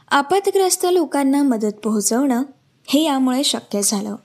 आपतग्रस्त 0.08 0.86
लोकांना 0.90 1.42
मदत 1.42 1.76
पोहोचवणं 1.84 2.42
हे 2.88 3.02
यामुळे 3.02 3.44
शक्य 3.44 3.80
झालं. 3.84 4.16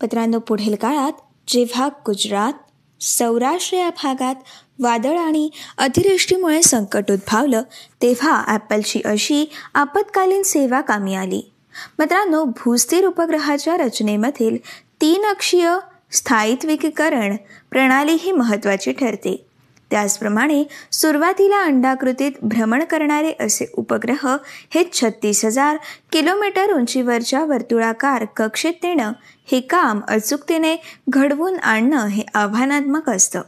पत्रांनो 0.00 0.38
पुढील 0.38 0.74
काळात 0.74 1.12
जेव्हा 1.48 1.88
गुजरात 2.06 2.52
सौराष्ट्र 3.00 3.76
या 3.76 3.90
भागात 3.90 4.34
वादळ 4.78 5.18
आणि 5.18 5.50
अतिवृष्टीमुळे 5.78 6.62
संकट 6.62 7.10
उद्भवलं 7.10 7.62
तेव्हा 8.02 8.42
ॲपलची 8.46 9.00
अशी 9.04 9.44
आपत्कालीन 9.74 10.42
सेवा 10.42 10.80
कामी 10.80 11.14
आली. 11.14 11.42
मित्रांनो 11.98 12.44
भूस्थिर 12.44 13.06
उपग्रहाच्या 13.06 13.76
रचनेमधील 13.76 14.56
तीन 15.00 15.24
अक्षीय 15.24 15.76
स्थायित्विकीकरण 16.12 17.36
प्रणाली 17.70 18.12
ही 18.12 18.32
महत्त्वाची 18.32 18.92
ठरते. 18.92 19.42
त्याचप्रमाणे 19.90 20.64
सुरुवातीला 20.92 21.62
अंडाकृतीत 21.62 22.32
भ्रमण 22.42 22.84
करणारे 22.84 23.32
असे 23.40 23.66
उपग्रह 23.76 24.26
हे 24.74 24.84
छत्तीस 24.92 25.44
हजार 25.44 25.76
किलोमीटर 26.12 26.72
उंचीवरच्या 26.72 27.44
वर्तुळाकार 27.44 28.24
कक्षेत 28.36 28.84
नेणं 28.84 29.12
हे 29.46 29.60
काम 29.60 30.00
अचूकतेने 30.08 30.76
घडवून 31.08 31.58
आणणं 31.58 32.06
हे 32.06 32.22
आव्हानात्मक 32.34 33.08
असतं. 33.10 33.42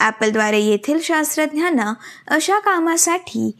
ॲपलद्वारे 0.00 0.58
येथील 0.58 0.98
शास्त्रज्ञांना 1.02 1.92
अशा 2.28 2.58
कामासाठी 2.58 3.50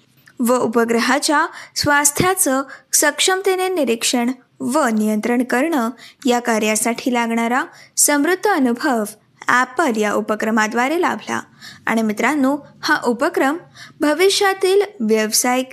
व 0.40 0.56
उपग्रहाच्या 0.56 1.46
स्वास्थ्याचं 1.76 2.62
सक्षमतेने 2.92 3.68
निरीक्षण 3.68 4.30
व 4.60 4.86
नियंत्रण 4.86 5.44
करणं 5.44 5.90
या 6.26 6.40
कार्यासाठी 6.40 7.14
लागणारा 7.14 7.64
समृद्ध 7.96 8.48
अनुभव 8.48 9.04
ॲपल 9.48 9.96
या 9.96 10.12
उपक्रमाद्वारे 10.12 11.00
लाभला. 11.00 11.40
आणि 11.86 12.02
मित्रांनो 12.02 12.56
हा 12.82 13.00
उपक्रम 13.04 13.56
भविष्यातील 14.00 14.82
व्यावसायिक 15.00 15.68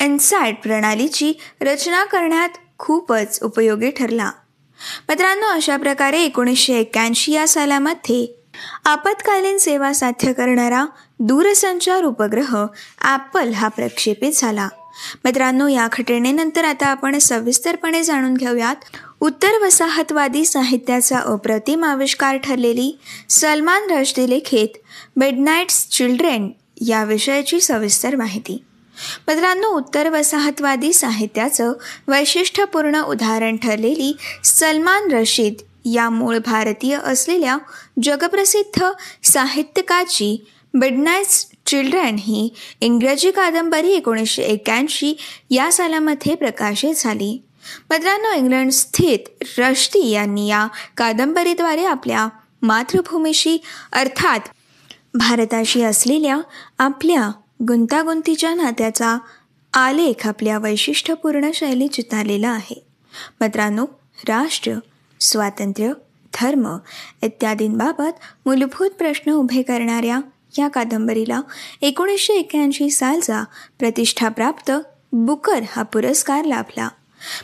इन्साईट 0.00 0.62
प्रणालीची 0.62 1.32
रचना 1.60 2.04
करण्यात 2.04 2.48
खूपच 2.78 3.38
उपयोगी 3.42 3.90
ठरला. 3.90 4.30
मित्रांनो 5.08 5.46
अशा 5.46 5.76
प्रकारे 5.76 6.22
एकोणीसशे 6.22 6.74
एक्क्याऐंशी 6.74 7.32
या 7.32 7.48
सालामध्ये 7.48 8.26
आपत्कालीन 8.84 9.58
सेवा 9.58 9.92
साध्य 9.92 10.32
करणारा 10.32 10.86
दूरसंचार 11.20 12.04
उपग्रह 12.04 12.66
ॲपल 13.00 13.52
हा 13.52 13.68
प्रक्षेपित 13.68 14.32
झाला. 14.34 14.68
मित्रांनो 15.24 15.68
या 15.68 15.88
घटनेनंतर 15.92 16.64
आता 16.64 16.86
आपण 16.86 17.18
सविस्तरपणे 17.18 18.02
जाणून 18.02 18.34
घेऊयात. 18.34 18.76
उत्तर 19.20 19.58
वसाहतवादी 19.62 20.44
साहित्याचा 20.44 21.18
अप्रतिम 21.18 21.84
आविष्कार 21.84 22.36
ठरलेली 22.36 22.98
सलमान 23.28 23.90
रश्दी 23.90 24.30
लिखित 24.30 24.68
मिडनाईट्स 25.16 25.88
चिल्ड्रेन 25.88 26.50
या 26.86 27.04
विषयाची 27.04 27.60
सविस्तर 27.60 28.16
माहिती. 28.16 28.64
मित्रांनो 29.28 29.68
उत्तर 29.68 30.08
वसाहतवादी 30.08 30.92
साहित्याचं 30.92 31.72
वैशिष्ट्यपूर्ण 32.08 33.02
उदाहरण 33.02 33.56
ठरलेली 33.56 34.16
सलमान 34.44 35.12
रशीद 35.12 35.54
या 35.84 36.10
मूळ 36.10 36.38
भारतीय 36.38 36.98
असलेल्या 37.04 37.58
जगप्रसिद्ध 38.02 38.84
साहित्यकाची 39.24 40.44
मिडनाईट्स 40.74 41.46
चिल्ड्रन 41.66 42.16
ही 42.18 42.54
इंग्रजी 42.80 43.30
कादंबरी 43.30 43.92
एकोणीसशे 43.92 44.42
एक्याऐंशी 44.42 45.14
या 45.50 45.72
सालामध्ये 45.72 46.34
प्रकाशित 46.34 46.94
झाली. 46.96 47.42
मित्रांनो 47.90 48.32
इंग्लंड 48.32 48.70
स्थित 48.70 49.44
रश्ती 49.58 50.10
यांनी 50.10 50.48
या 50.48 50.66
कादंबरीद्वारे 50.96 51.84
आपल्या 51.84 52.28
मातृभूमीशी 52.62 53.58
अर्थात 53.92 54.40
भारताशी 55.14 55.82
असलेल्या 55.82 56.40
आपल्या 56.78 57.30
गुंतागुंतीच्या 57.68 58.54
नात्याचा 58.54 59.18
आलेख 59.74 60.28
आपल्या 60.28 60.58
वैशिष्ट्यपूर्ण 60.58 61.50
शैली 61.54 61.88
चितारलेला 61.88 62.48
आहे. 62.48 62.84
मित्रांनो 63.40 63.86
राष्ट्र 64.28 64.72
स्वातंत्र्य 65.20 65.92
धर्म 66.40 66.76
इत्यादींबाबत 67.22 68.10
मूलभूत 68.46 68.90
प्रश्न 68.90 69.32
उभे 69.32 69.62
करणाऱ्या 69.62 70.20
या 70.58 70.68
कादंबरीला 70.68 71.40
एकोणीसशे 71.82 72.32
एक्क्याऐंशी 72.32 72.90
सालचा 72.90 73.44
प्रतिष्ठाप्राप्त 73.78 74.72
बुकर 75.12 75.62
हा 75.70 75.82
पुरस्कार 75.82 76.44
लाभला. 76.44 76.88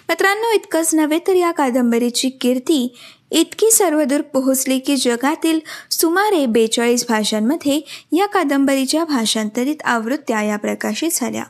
मित्रांनो 0.09 0.53
इतकंच 0.53 0.95
नव्हे 0.95 1.19
तर 1.19 1.35
या 1.35 1.51
कादंबरीची 1.51 2.29
कीर्ती 2.29 2.97
इतकी 3.31 3.71
सर्वदूर 3.71 4.21
पोहोचली 4.21 4.79
की 4.79 4.97
जगातील 4.97 5.61
सुमारे 5.91 6.47
बेचाळीस 6.47 7.07
भाषांमध्ये 7.09 7.81
या 8.13 8.27
कादंबरीच्या 8.27 9.05
भाषांतरित 9.05 9.77
आवृत्त्या 9.85 10.43
या 10.43 10.57
प्रकाशित 10.57 11.09
झाल्या. 11.13 11.45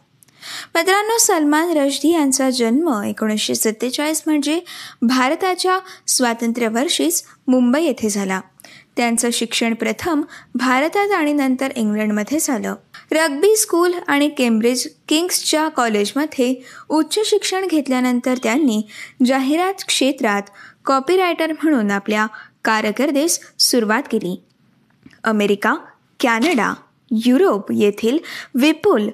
मित्रांनो 0.74 1.18
सलमान 1.18 1.70
रश्दी 1.70 2.12
यांचा 2.12 2.50
जन्म 2.50 3.02
एकोणीसशे 3.02 3.54
सत्तेचाळीस 3.54 4.22
म्हणजे 4.26 4.60
भारताच्या 5.02 5.78
स्वातंत्र्यवर्षीच 6.06 7.24
मुंबई 7.48 7.84
येथे 7.84 8.08
झाला. 8.08 8.40
त्यांचं 8.96 9.28
शिक्षण 9.32 9.74
प्रथम 9.74 10.22
भारतात 10.54 11.12
आणि 11.12 11.32
नंतर 11.32 11.72
इंग्लंडमध्ये 11.76 12.38
झालं. 12.40 12.74
रग्बी 13.12 13.56
स्कूल 13.56 13.92
आणि 14.06 14.28
केम्ब्रिज 14.28 14.88
किंग्सच्या 15.08 15.68
कॉलेजमध्ये 15.68 16.54
उच्च 16.88 17.18
शिक्षण 17.24 17.66
घेतल्यानंतर 17.66 18.34
त्यांनी 18.42 18.82
जाहिरात 19.26 19.74
क्षेत्रात 19.86 20.42
कॉपीरायटर 20.84 21.52
म्हणून 21.52 21.90
आपल्या 21.90 22.26
कारकिर्दीस 22.64 23.40
सुरुवात 23.58 24.02
केली. 24.12 24.42
अमेरिका 25.24 25.74
कॅनडा 26.20 26.74
युरोप 27.10 27.72
येथील 27.72 28.18
विपुल 28.54 29.08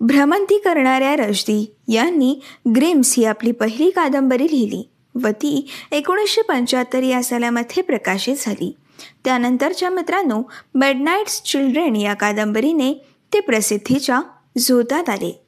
भ्रमंती 0.00 0.58
करणाऱ्या 0.58 1.16
रजदी 1.16 1.74
यांनी 1.88 2.40
ग्रिम्स 2.76 3.14
ही 3.16 3.24
आपली 3.24 3.52
पहिली 3.52 3.90
कादंबरी 3.90 4.44
लिहिली 4.44 4.88
व 5.14 5.28
ती 5.28 5.68
एकोणीसशे 5.90 6.42
पंच्याहत्तर 6.42 7.02
या 7.02 7.22
सालामध्ये 7.22 7.82
प्रकाशित 7.82 8.36
झाली. 8.38 8.76
त्यानंतरच्या 9.24 9.90
मित्रांनो 9.90 10.42
मिडनाईट्स 10.74 11.42
चिल्ड्रेन 11.42 11.96
या 11.96 12.14
कादंबरीने 12.14 13.06
ते 13.32 13.40
प्रसिद्धीच्या 13.40 14.20
झोतात 14.58 15.08
आले. 15.08 15.44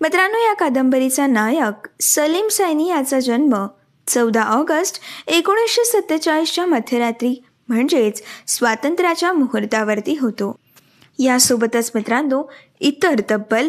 मित्रांनो 0.00 0.38
या 0.38 0.54
कादंबरीचा 0.54 1.26
नायक 1.26 1.88
सलीम 2.00 2.48
सैनी 2.48 2.88
याचा 2.88 3.20
जन्म 3.20 3.66
चौदा 4.06 4.42
ऑगस्ट 4.42 5.00
एकोणीसशे 5.26 5.84
सत्तेचाळीसच्या 5.84 6.66
मध्यरात्री 6.66 7.42
म्हणजेच 7.68 8.22
स्वातंत्र्याच्या 8.46 9.32
मुहूर्तावरती 9.32 10.18
होतो. 10.20 10.56
यासोबतच 11.18 11.92
मित्रांनो 11.94 12.52
इतर 12.80 13.14
तब्बल 13.30 13.68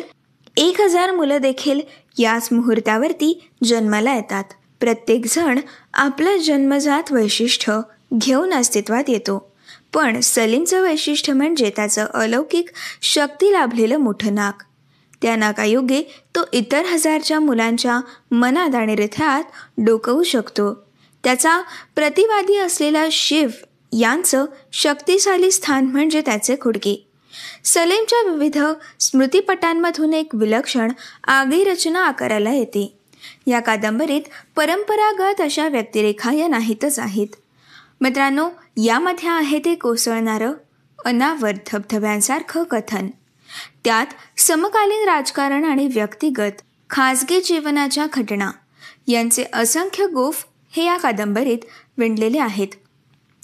एक 0.58 0.82
हजार 0.82 1.12
मुलं 1.12 1.38
देखील 1.38 1.80
याच 2.18 2.50
मुहूर्तावरती 2.52 3.50
जन्माला 3.64 4.16
येतात. 4.16 4.44
प्रत्येकजण 4.80 5.60
आपलं 5.94 6.38
जन्मजात 6.38 7.12
वैशिष्ट्य 7.12 7.80
घेऊन 8.14 8.54
अस्तित्वात 8.54 9.04
येतो. 9.08 9.52
पण 9.94 10.20
सलीमचं 10.20 10.82
वैशिष्ट्य 10.82 11.34
म्हणजे 11.34 11.72
त्याचं 11.76 12.06
अलौकिक 12.14 12.70
शक्ती 13.02 13.52
लाभलेलं 13.52 13.98
मोठं 13.98 14.36
नाक. 14.36 14.64
त्या 15.22 15.36
नाकायोगे 15.36 16.02
तो 16.36 16.40
इतर 16.54 16.86
हजारच्या 16.86 17.40
मुलांच्या 17.40 18.00
मनात 18.32 18.76
आणि 18.76 18.94
हृदयात 18.94 19.44
डोकवू 19.78 20.24
शकतो. 20.24 20.74
त्याचा 21.24 21.62
प्रतिवादी 21.96 22.58
असलेला 22.58 23.06
शिव 23.12 23.50
यांचं 24.00 24.46
शक्तिशाली 24.74 25.52
स्थान 25.52 25.86
म्हणजे 25.86 26.22
त्याचे 26.22 26.56
खुडके. 26.62 27.08
सलीमच्या 27.64 28.32
विविध 28.32 28.60
स्मृतिपटांमधून 29.00 30.14
एक 30.14 30.28
विलक्षण 30.34 30.92
आगळी 31.28 31.64
रचना 31.64 32.06
आकाराला 32.06 32.54
येते. 32.54 32.94
या 33.48 33.60
कादंबरीत 33.60 34.22
परंपरागत 34.56 35.42
अशा 35.42 35.68
व्यक्तिरेखा 35.68 36.34
या 36.34 36.48
नाहीतच 36.48 37.00
आहेत. 37.00 37.28
मित्रांनो 38.02 38.50
यामध्ये 38.78 39.30
आहे 39.30 39.60
ते 39.60 39.76
कोसळणारं 39.76 40.54
अनावर 41.06 41.52
धबधब्यांसारखं 41.72 42.64
कथन. 42.64 43.08
त्यात 43.84 44.06
समकालीन 44.40 45.10
राजकारण 45.10 45.66
आणि 45.66 45.88
व्यक्तिगत 45.88 46.62
खाजगी 46.90 47.42
जीवनाच्या 47.42 48.06
घटना 48.14 48.52
यांचे 49.08 49.46
असंख्य 49.54 50.06
गोफ 50.06 50.46
हे 50.72 50.86
या 50.86 50.98
कादंबरीत 50.98 51.58
विणलेले 51.98 52.40
आहेत. 52.40 52.68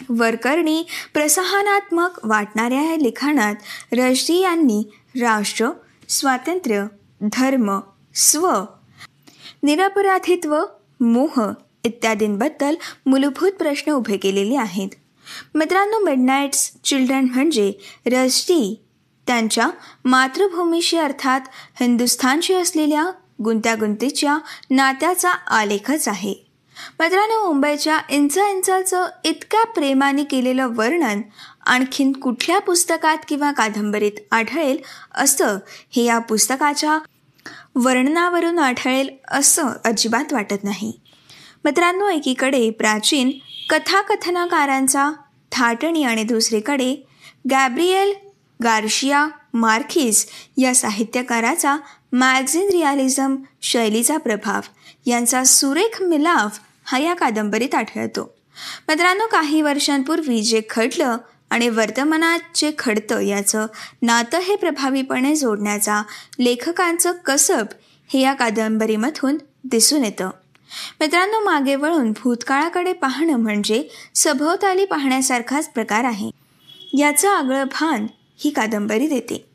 वरकरणी 0.09 0.85
प्रसहानात्मक 1.13 2.19
वाटणाऱ्या 2.23 2.81
या 2.81 2.95
लिखाणात 2.95 3.55
रशदी 3.91 4.39
यांनी 4.41 4.83
राष्ट्र 5.21 5.69
स्वातंत्र्य 6.09 6.85
धर्म 7.21 7.79
स्व 8.15 8.63
निरपराधित्व 9.63 10.63
मोह 10.99 11.51
इत्यादींबद्दल 11.83 12.75
मूलभूत 13.05 13.51
प्रश्न 13.51 13.91
उभे 13.91 14.17
केलेले 14.17 14.55
आहेत. 14.55 14.89
मित्रांनो 15.55 15.99
मिडनाईट्स 15.99 16.71
चिल्ड्रन 16.83 17.25
म्हणजे 17.25 17.71
रजदी 18.05 18.83
त्यांच्या 19.27 19.69
मातृभूमीशी 20.05 20.97
अर्थात 20.97 21.41
हिंदुस्थानशी 21.79 22.53
असलेल्या 22.53 23.11
गुंतागुंतीच्या 23.43 24.37
नात्याचा 24.71 25.29
आलेखच 25.29 26.07
आहे. 26.07 26.33
मित्रांनो 26.99 27.47
मुंबईच्या 27.47 27.99
इंच 28.09 28.37
इंचाचं 28.37 29.07
इतक्या 29.23 29.63
प्रेमाने 29.63 30.23
केलेलं 30.23 30.69
वर्णन 30.75 31.21
आणखीन 31.65 32.11
कुठल्या 32.11 32.59
पुस्तकात 32.59 33.17
किंवा 33.27 33.51
कादंबरीत 33.51 34.11
आढळेल 34.31 34.77
असं 35.15 35.57
हे 35.95 36.03
या 36.03 36.19
पुस्तकाच्या 36.19 36.99
वर्णनावरून 37.75 38.59
आढळेल 38.59 39.09
असं 39.27 39.67
अजिबात 39.85 40.33
वाटत 40.33 40.63
नाही. 40.63 40.91
मित्रांनो 41.65 42.09
एकीकडे 42.09 42.69
प्राचीन 42.69 43.31
कथाकथनाकारांचा 43.69 45.11
थाटणी 45.51 46.03
आणि 46.03 46.23
दुसरीकडे 46.23 47.07
गॅब्रिएल 47.49 48.13
गार्शिया 48.63 49.27
मार्खिस 49.53 50.25
या 50.57 50.75
साहित्यकाराचा 50.75 51.77
मॅगझिन 52.11 52.69
रिअलिझम 52.69 53.35
शैलीचा 53.61 54.17
प्रभाव 54.17 54.61
यांचा 55.05 55.43
सुरेख 55.43 56.03
मिलाफ 56.03 56.59
हा 56.85 56.97
या 56.97 57.13
कादंबरीत 57.13 57.75
आढळतो. 57.75 58.35
मित्रांनो 58.87 59.27
काही 59.27 59.61
वर्षांपूर्वी 59.61 60.41
जे 60.41 60.61
खडलं 60.69 61.17
आणि 61.49 61.69
वर्तमानात 61.69 62.39
जे 62.55 62.71
खडतं 62.79 63.19
याचं 63.19 63.65
नातं 64.01 64.39
हे 64.39 64.55
प्रभावीपणे 64.55 65.35
जोडण्याचा 65.35 66.03
लेखकांचं 66.39 67.11
कसब 67.25 67.65
हे 68.13 68.19
या 68.19 68.33
कादंबरीमधून 68.33 69.37
दिसून 69.63 70.03
येतं. 70.03 70.29
मित्रांनो 70.99 71.39
मागे 71.39 71.75
वळून 71.75 72.11
भूतकाळाकडे 72.11 72.93
पाहणं 72.93 73.35
म्हणजे 73.35 73.87
सभोवताली 74.15 74.85
पाहण्यासारखाच 74.85 75.69
प्रकार 75.69 76.03
आहे. 76.03 76.31
याचं 76.97 77.29
आगळं 77.29 77.63
भान 77.63 78.07
ही 78.39 78.49
कादंबरी 78.49 79.07
देते. 79.07 79.45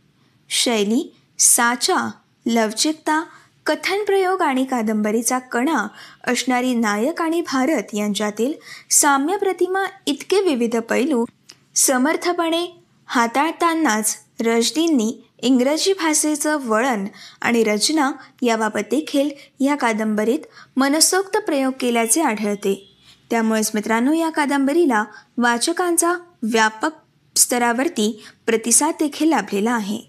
शैली 0.48 1.14
साचा 1.38 2.10
लवचिकता 2.46 3.24
कथनप्रयोग 3.66 4.42
आणि 4.42 4.64
कादंबरीचा 4.64 5.38
कणा 5.38 5.86
असणारी 6.24 6.74
नायक 6.74 7.22
आणि 7.22 7.40
भारत 7.40 7.94
यांच्यातील 7.94 8.52
साम्य 8.90 9.36
प्रतिमा 9.36 9.84
इतके 10.06 10.40
विविध 10.40 10.76
पैलू 10.76 11.24
समर्थपणे 11.74 12.82
हाताळतानाच 13.06 14.16
रजदींनी 14.40 15.27
इंग्रजी 15.42 15.92
भाषेचं 15.92 16.58
वळण 16.68 17.06
आणि 17.40 17.64
रचना 17.64 18.12
याबाबत 18.42 18.80
देखील 18.80 19.30
या 19.60 19.74
कादंबरीत 19.74 20.38
मनसोक्त 20.76 21.36
प्रयोग 21.36 21.72
केल्याचे 21.80 22.20
आढळते. 22.20 22.96
त्यामुळेच 23.30 23.70
मित्रांनो 23.74 24.12
या 24.12 24.30
कादंबरीला 24.30 25.04
वाचकांचा 25.38 26.12
व्यापक 26.42 26.90
स्तरावरती 27.36 28.24
प्रतिसाद 28.46 28.94
देखील 29.00 29.28
लाभलेला 29.28 29.72
आहे. 29.72 30.00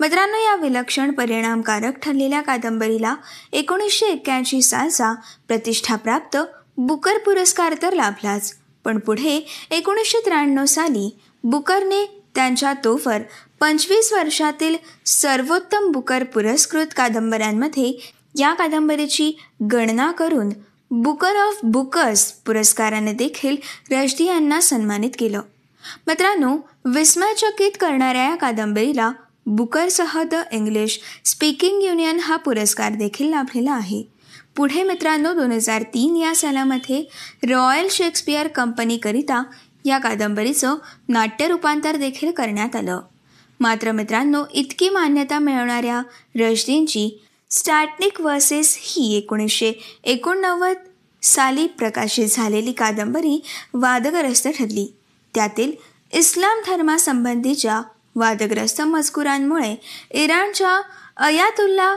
मित्रांनो 0.00 0.36
या 0.36 0.56
विलक्षण 0.56 1.10
परिणामकारक 1.10 1.98
ठरलेल्या 1.98 2.40
कादंबरीला 2.40 3.14
एकोणीसशे 3.52 4.06
एक्क्याऐंशी 4.06 4.62
सालचा 4.62 5.12
प्रतिष्ठाप्राप्त 5.48 6.36
बुकर 6.76 7.18
पुरस्कार 7.18 7.74
तर 7.82 7.92
लाभलाच. 7.92 8.56
पण 8.84 8.98
पुढे 8.98 9.46
एकोणीसशे 9.70 10.18
त्र्याण्णव 10.24 10.64
साली 10.64 11.18
बुकरने 11.44 12.22
त्यांच्या 12.34 12.72
तोफर 12.84 13.22
पंचवीस 13.64 14.12
वर्षातील 14.12 14.76
सर्वोत्तम 15.06 15.90
बुकर 15.92 16.22
पुरस्कृत 16.24 16.86
कादंबऱ्यांमध्ये 16.96 17.92
या 18.38 18.52
कादंबरीची 18.54 19.30
गणना 19.72 20.10
करून 20.12 20.48
बुकर 20.90 21.36
ऑफ 21.36 21.60
बुकर्स 21.62 22.24
पुरस्काराने 22.46 23.12
देखील 23.12 23.56
रश्दी 23.90 24.24
यांना 24.24 24.60
सन्मानित 24.60 25.10
केलं. 25.18 25.40
मित्रांनो 26.06 26.56
विस्मयचकित 26.84 27.70
करणाऱ्या 27.80 28.24
या 28.24 28.34
कादंबरीला 28.34 29.10
बुकरसह 29.46 30.22
द 30.22 30.42
इंग्लिश 30.52 30.98
स्पीकिंग 31.24 31.82
युनियन 31.82 32.20
हा 32.20 32.36
पुरस्कार 32.36 32.92
देखील 32.92 33.30
लाभलेला 33.30 33.72
आहे. 33.72 34.02
पुढे 34.56 34.82
मित्रांनो 34.82 35.32
दोन 35.32 35.52
हजार 35.52 35.82
तीन 35.94 36.16
या 36.16 36.34
सालामध्ये 36.34 37.02
रॉयल 37.48 37.88
शेक्सपियर 37.90 38.48
कंपनीकरिता 38.48 39.42
या 39.84 39.98
कादंबरीचं 39.98 40.76
नाट्य 41.08 41.48
रूपांतर 41.48 41.96
देखील 41.96 42.30
करण्यात 42.30 42.76
आलं. 42.76 43.00
मात्र 43.60 43.92
मित्रांनो 43.92 44.44
इतकी 44.52 44.88
मान्यता 44.88 45.38
मिळवणाऱ्या 45.38 46.02
रशदींची 46.40 47.24
स्टॅटनिक 47.50 48.20
वर्सेस 48.20 48.78
ही 48.80 49.16
एकोणीसशे 49.16 49.72
एकोणनव्वद 50.04 50.76
साली 51.22 51.66
प्रकाशित 51.66 52.28
झालेली 52.30 52.72
कादंबरी 52.72 53.42
वादग्रस्त 53.74 54.48
ठरली. 54.48 54.94
त्यातील 55.34 55.72
इस्लाम 56.12 56.58
धर्मासंबंधीच्या 56.66 57.82
वादग्रस्त 58.16 58.82
मजकुरांमुळे 58.82 59.76
इराणच्या 60.10 60.82
अयातुल्ला 61.16 61.96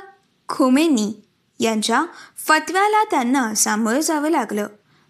खोमेनी 0.50 1.22
यांच्या 1.60 2.06
फतव्याला 2.48 3.04
त्यांना 3.04 3.56
सामोरं 3.56 4.00
जावं 4.00 4.30
लागलं. 4.30 4.68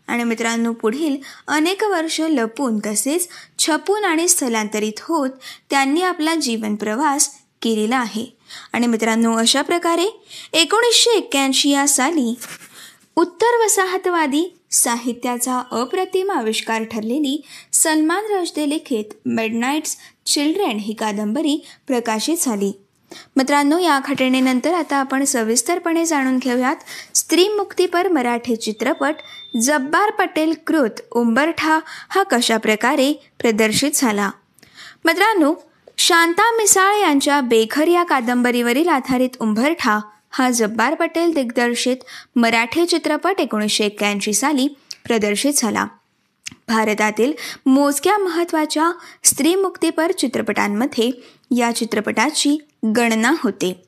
आणि 0.07 0.23
मित्रांनो 0.23 0.73
पुढील 0.73 1.17
अनेक 1.47 1.83
वर्ष 1.83 2.21
लपून 2.21 2.79
तसेच 2.79 3.27
छपून 3.59 4.03
आणि 4.03 4.27
स्थलांतरित 4.27 4.99
होत 4.99 5.29
त्यांनी 5.69 6.01
आपला 6.01 6.35
जीवन 6.35 6.75
प्रवास 6.75 7.29
केलेला 7.61 7.97
आहे. 7.97 8.37
आणि 8.73 8.87
मित्रांनो 8.87 9.37
अशा 9.37 9.61
प्रकारे 9.61 10.05
एकोणीसशे 10.53 11.17
एक्क्याऐंशी 11.17 11.69
या 11.69 11.87
साली 11.87 12.35
उत्तर 13.15 13.63
वसाहतवादी 13.65 14.53
साहित्याचा 14.71 15.63
अप्रतिम 15.71 16.31
आविष्कार 16.31 16.83
ठरलेली 16.83 17.41
सलमान 17.73 18.23
रजदे 18.29 18.69
लिखित 18.69 19.05
मिडनाईट्स 19.25 19.97
चिल्ड्रेन 20.25 20.77
ही 20.77 20.93
कादंबरी 20.93 21.65
प्रकाशित 21.87 22.37
झाली. 22.41 22.71
मित्रांनो 23.35 23.77
या 23.77 23.99
घटनेनंतर 24.07 24.73
आता 24.73 24.95
आपण 24.95 25.23
सविस्तरपणे 25.23 26.05
जाणून 26.05 26.37
घेऊयात 26.37 26.75
स्त्री 27.15 27.47
मुक्तीपर 27.47 28.07
मराठी 28.07 28.55
चित्रपट 28.55 29.15
जब्बार 29.61 30.11
पटेल 30.11 30.53
कृत 30.67 31.01
उंबरठा 31.11 31.79
हा 32.09 32.23
कशा 32.23 32.57
प्रकारे 32.57 33.29
प्रदर्शित 33.39 33.91
झाला? 33.93 34.31
मित्रांनो 35.05 35.53
शांता 35.97 36.51
मिसाळ 36.51 36.95
यांच्या 36.95 37.41
बेघर 37.41 37.87
या 37.87 38.03
कादंबरीवरील 38.03 38.87
आधारित 38.87 39.29
उंबरठा 39.39 39.99
हा 40.29 40.49
जब्बार 40.49 40.93
पटेल 40.93 41.33
दिग्दर्शित 41.33 41.97
मराठी 42.35 42.85
चित्रपट 42.85 43.35
एकोणीसशे 43.39 43.85
एक्क्याऐंशी 43.85 44.33
साली 44.33 44.67
प्रदर्शित 45.07 45.53
झाला. 45.57 45.85
भारतातील 46.67 47.33
मोजक्या 47.65 48.17
महत्त्वाच्या 48.17 48.91
स्त्रीमुक्तीपर 49.23 50.11
चित्रपटांमध्ये 50.11 51.11
या 51.55 51.71
चित्रपटाची 51.71 52.57
गणना 52.95 53.33
होते. 53.43 53.81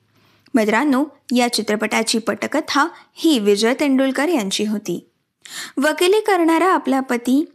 मित्रांनो 0.54 1.06
या 1.36 1.54
चित्रपटाची 1.54 2.20
पटकथा 2.20 2.88
ही 3.14 3.40
विजय 3.40 3.74
तेंडुलकर 3.80 4.28
यांची 4.28 4.66
होती. 4.66 5.10
वकिली 5.78 6.20
करणारा 6.20 6.74
आपला 6.74 7.00
पती 7.00 7.46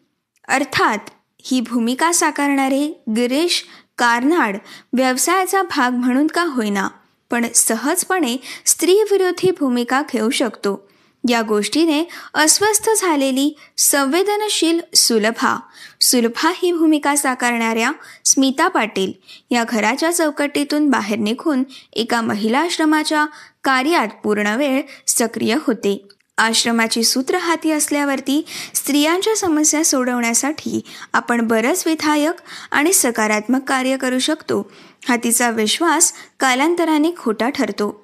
अर्थात 0.49 0.99
ही 1.45 1.61
भूमिका 1.61 2.13
साकारणारे 2.13 3.03
गिरीश 3.17 3.65
कार्नाड 3.99 4.57
व्यवसायाचा 4.93 5.63
भाग 5.63 5.95
म्हणून 5.95 6.27
का 6.27 6.45
होईना 6.45 6.89
पण 7.31 7.47
सहजपणे 7.55 8.37
स्त्रीविरोधी 8.67 9.51
भूमिका 9.51 10.03
घेऊ 10.13 10.31
शकतो. 10.31 10.89
या 11.29 11.43
गोष्टीने 11.43 12.09
अस्वस्थ 12.35 12.91
झालेली 12.91 13.57
संवेदनशील 13.79 14.81
सुलभा 14.95 15.61
सुलभा 16.01 16.53
ही 16.57 16.73
भूमिका 16.73 17.17
साकारणाऱ्या 17.17 17.93
स्मिता 18.25 18.69
पाटील 18.69 19.13
या 19.51 19.65
घराच्या 19.69 20.13
चौकटीतून 20.13 20.91
बाहेर 20.91 21.19
निघून 21.19 21.63
एका 21.93 22.21
महिला 22.21 22.59
आश्रमाच्या 22.59 23.27
कार्यात 23.65 24.09
पूर्ण 24.25 24.47
वेळ 24.47 24.83
सक्रिय 25.07 25.57
होते. 25.61 26.09
आश्रमाची 26.39 27.05
सूत्र 27.05 27.37
हाती 27.37 27.71
असल्यावरती 27.71 28.45
स्त्रियांच्या 28.75 29.37
समस्या 29.37 29.85
सोडवण्यासाठी 29.85 30.81
आपण 31.13 31.41
बरंच 31.41 31.83
विधायक 31.87 32.35
आणि 32.71 32.93
सकारात्मक 32.93 33.69
कार्य 33.69 33.97
करू 33.97 34.19
शकतो. 34.19 34.71
हा 35.09 35.17
तिचा 35.17 35.51
विश्वास 35.51 36.13
कालांतराने 36.41 37.11
खोटा 37.19 37.49
ठरतो. 37.49 38.04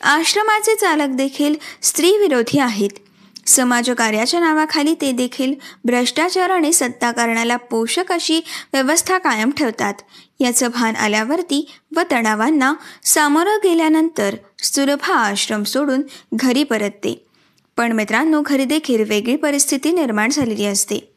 आश्रमाचे 0.00 0.74
चालक 0.74 1.14
देखील 1.14 1.54
स्त्रीविरोधी 1.82 2.58
आहेत. 2.58 2.90
समाजकार्याच्या 3.46 4.40
नावाखाली 4.40 4.94
ते 4.94 5.12
देखील 5.12 5.54
भ्रष्टाचार 5.84 6.50
आणि 6.50 6.72
सत्ताकारणाला 6.72 7.56
पोषक 7.56 8.12
अशी 8.12 8.40
व्यवस्था 8.72 9.18
कायम 9.18 9.50
ठेवतात. 9.50 9.94
याचं 10.40 10.68
भान 10.68 10.96
आल्यावरती 10.96 11.72
व 11.96 12.00
तणावांना 12.12 12.74
सामोरं 13.04 13.56
गेल्यानंतर 13.64 14.36
सुलभा 14.62 15.14
आश्रम 15.14 15.62
सोडून 15.62 16.02
घरी 16.34 16.64
परतते. 16.64 17.26
पण 17.76 17.92
मित्रांनो 17.92 18.42
घरी 18.46 18.64
देखील 18.64 19.04
वेगळी 19.08 19.36
परिस्थिती 19.36 19.92
निर्माण 19.92 20.30
झालेली 20.30 20.66
असते. 20.66 21.12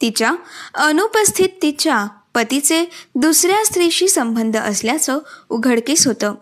तिच्या 0.00 0.32
अनुपस्थित 0.74 1.48
तिच्या 1.62 2.06
पतीचे 2.34 2.84
दुसऱ्या 3.14 3.64
स्त्रीशी 3.64 4.08
संबंध 4.08 4.56
असल्याचं 4.56 5.18
उघडकीस 5.48 6.06
होतं. 6.06 6.34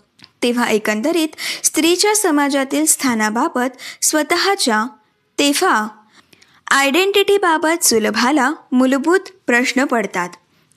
तेव्हा 0.43 0.67
एकंदरीत 0.67 1.29
स्त्रीच्या 1.65 2.17
समाजातील 2.17 2.85
स्थानाबाबत 2.85 4.05
स्वतःच्या 4.05 4.85
तेव्हा 5.39 5.89
आयडेंटिटीबाबत 6.71 7.85
सुलभाला 7.85 8.53
मूलभूत 8.73 9.21
प्रश्न 9.47 9.85
पडतात. 9.85 10.29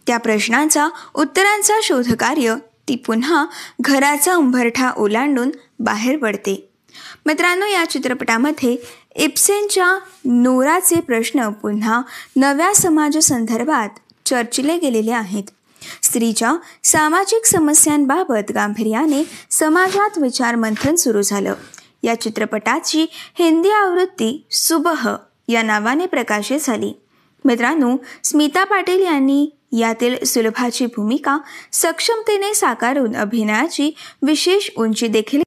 त्या 0.08 0.17
प्रश्नांचा 0.17 0.88
उत्तरांचा 1.13 1.73
शोधकार्य 1.84 2.56
ती 2.88 2.95
पुन्हा 2.95 3.45
घराचा 3.82 4.36
उंबरठा 4.36 4.91
ओलांडून 4.97 5.51
बाहेर 5.80 6.17
पडते. 6.17 6.69
मित्रांनो 7.25 7.65
या 7.65 7.86
चित्रपटामध्ये 7.89 8.78
इप्सेनच्या 9.15 9.99
नोराचे 10.25 11.01
प्रश्न 11.01 11.49
पुन्हा 11.49 12.01
नव्या 12.36 12.75
समाजसंदर्भात 12.75 13.89
चर्चिले 14.25 14.78
गेलेले 14.78 15.12
आहेत. 15.12 15.43
स्त्रीच्या 16.04 16.56
सामाजिक 16.84 17.45
समस्यांबाबत 17.45 18.52
गांभीर्याने 18.56 19.24
समाजात 19.50 20.17
विचार 20.17 20.56
मंथन 20.56 20.95
सुरू 20.95 21.21
झालं. 21.21 21.54
या 22.04 22.21
चित्रपटाची 22.21 23.06
हिंदी 23.12 23.69
आवृत्ती 23.69 24.48
सुबह 24.52 25.15
या 25.48 25.62
नावाने 25.62 26.06
प्रकाशित 26.06 26.60
झाली. 26.62 26.93
मित्रांनो 27.45 27.98
स्मिता 28.24 28.63
पाटील 28.63 29.04
यांनी 29.04 29.50
यातील 29.71 30.24
सुलभाची 30.24 30.86
भूमिका 30.86 31.38
सक्षमतेने 31.71 32.54
साकारून 32.54 33.15
अभिनयाची 33.15 33.91
विशेष 34.21 34.69
उंची 34.78 35.08
देखील 35.08 35.41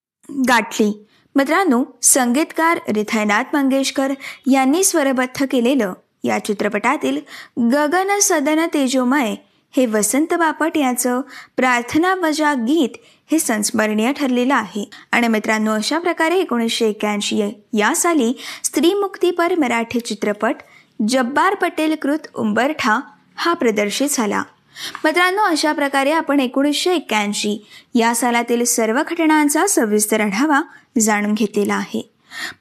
गाठली. 0.49 1.07
मित्रांनो 1.35 1.85
संगीतकार 2.03 2.79
रिथयनाथ 2.89 3.45
मंगेशकर 3.53 4.13
यांनी 4.53 4.85
स्वरबद्ध 4.85 5.47
केलेलं 5.51 5.93
या 6.25 6.39
चित्रपटातील 6.39 7.21
गगन 7.73 8.19
सदन 8.23 8.67
तेजोमय 8.75 9.35
हे 9.71 9.87
वसंत 9.87 10.35
बापट 10.35 10.77
याचं 10.77 11.21
प्रार्थना 11.57 12.15
वजा 12.15 12.55
गीत 12.55 12.97
हे 13.33 13.39
संस्मरणीय 13.39 14.13
ठरलेलं 14.13 14.55
आहे. 14.55 14.91
आणि 15.13 15.29
मित्रांनो 15.29 15.75
अशा 15.75 15.99
प्रकारे 15.99 16.39
एकोणीसशे 16.39 16.89
एक्क्याऐंशी 16.89 17.43
या 17.73 17.97
साली 17.97 18.33
स्त्रीमुक्तीपर 18.65 19.55
मराठी 19.55 20.01
चित्रपट 20.01 20.55
जब्बार 21.09 21.55
पटेल 21.55 21.95
कृत 22.03 22.19
उंबरठा 22.35 23.01
हा 23.37 23.55
प्रदर्शित 23.55 24.09
झाला. 24.11 24.43
मित्रांनो 25.05 25.43
अशा 25.43 25.73
प्रकारे 25.73 26.11
आपण 26.11 26.41
एकोणीसशे 26.41 26.95
एक्क्याऐंशी 26.95 27.67
या 27.95 28.15
सालातील 28.15 28.65
सर्व 28.65 29.03
घटनांचा 29.09 29.67
सविस्तर 29.67 30.21
आढावा 30.21 30.61
जाणून 30.99 31.35
घेतलेला 31.35 31.75
आहे. 31.75 32.11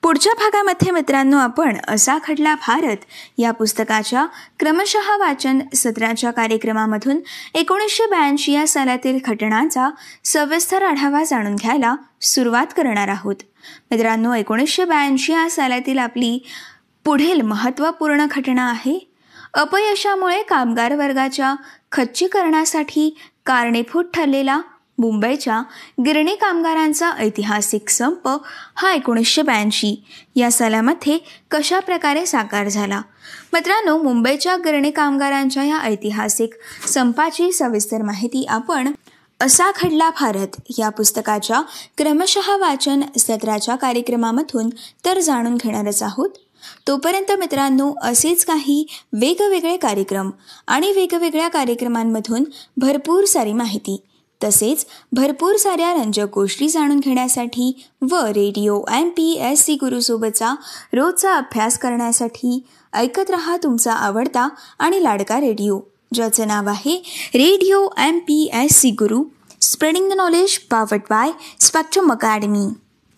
पुढच्या 0.01 0.33
भागामध्ये 0.33 0.91
मित्रांनो 0.91 1.37
आपण 1.37 1.77
असा 1.87 2.17
खडला 2.23 2.55
भारत 2.55 2.97
या 3.37 3.51
पुस्तकाच्या 3.51 4.25
क्रमशः 4.59 5.17
वाचन 5.17 5.59
सत्राच्या 5.75 6.31
कार्यक्रमामधून 6.31 7.19
एकोणीसशे 7.53 8.05
ब्याऐंशी 8.05 8.51
या 8.51 8.67
सालातील 8.67 9.19
घटनांचा 9.25 9.89
सविस्तर 10.23 10.83
आढावा 10.83 11.23
जाणून 11.23 11.55
घ्यायला 11.55 11.95
सुरुवात 12.21 12.65
करणार 12.77 13.07
आहोत. 13.07 13.35
मित्रांनो 13.91 14.33
एकोणीसशे 14.33 14.85
ब्याऐंशी 14.85 15.33
या 15.33 15.49
सालातील 15.49 15.97
आपली 15.97 16.45
पुढील 17.05 17.41
महत्त्वपूर्ण 17.41 18.25
घटना 18.31 18.69
आहे. 18.69 19.11
अपयशामुळे 19.53 20.43
कामगार 20.43 20.95
वर्गाच्या 20.95 21.55
खच्चीकरणासाठी 21.91 23.17
कारणीभूत 23.45 24.05
ठरलेला 24.13 24.61
मुंबईच्या 24.97 25.61
गिरणी 26.05 26.35
कामगारांचा 26.35 27.11
ऐतिहासिक 27.11 27.89
संप 27.89 28.29
हा 28.75 28.93
एकोणीसशे 28.93 29.41
ब्याऐंशी. 29.41 30.03
या 30.35 30.51
सालामध्ये 30.51 31.17
कशा 31.51 31.79
प्रकारे 31.79 32.25
साकार 32.25 32.67
झाला? 32.67 33.01
मित्रांनो 33.53 33.97
मुंबईच्या 34.03 34.55
गिरणी 34.55 34.91
कामगारांच्या 34.91 35.63
या 35.63 35.79
ऐतिहासिक 35.79 36.49
संपाची 36.87 37.51
सविस्तर 37.51 38.01
माहिती 38.01 38.45
आपण 38.49 38.91
असा 39.41 39.71
घडला 39.83 40.09
भारत. 40.09 40.47
या 40.79 40.89
पुस्तकाच्या 40.89 41.61
क्रमशः 41.97 42.57
वाचन 42.57 43.01
सत्राच्या 43.17 43.75
कार्यक्रमामधून 43.75 44.69
तर 45.05 45.19
जाणून 45.19 45.55
घेणारच 45.55 46.03
आहोत. 46.03 46.29
तोपर्यंत 46.87 47.31
मित्रांनो 47.31 47.93
असेच 48.01 48.45
काही 48.45 48.85
वेगवेगळे 49.13 49.77
कार्यक्रम 49.77 50.29
आणि 50.67 50.91
वेगवेगळ्या 50.91 51.47
कार्यक्रमांमधून 51.47 52.43
भरपूर 52.77 53.25
सारी 53.25 53.53
माहिती. 53.53 54.01
तसेच 54.43 54.85
भरपूर 55.11 55.55
साऱ्या 55.55 55.93
रंजक 55.93 56.27
गोष्टी 56.33 56.69
जाणून 56.69 56.99
घेण्यासाठी 56.99 57.71
व 58.11 58.15
radio 58.25 58.81
M 58.97 59.09
P 59.09 59.31
S 59.41 59.65
C 59.65 59.75
गुरुसोबतचा 59.75 60.53
रोजचा 60.93 61.33
अभ्यास 61.33 61.77
करण्यासाठी 61.79 62.59
ऐकत 62.93 63.29
रहा 63.29 63.57
तुमचा 63.57 63.93
आवडता 63.93 64.47
आणि 64.79 65.03
लाडका 65.03 65.39
रेडिओ 65.39 65.79
ज्याचं 66.13 66.47
नाव 66.47 66.69
आहे 66.69 66.95
radio 67.35 67.87
M 67.97 68.19
P 68.19 68.49
S 68.53 68.81
C 68.81 68.91
Guru 68.91 69.23
spreading 69.61 70.09
the 70.09 70.13
knowledge 70.13 70.57
powered 70.57 70.99
by 71.09 71.31
spectrum 71.59 72.11
academy. 72.11 72.67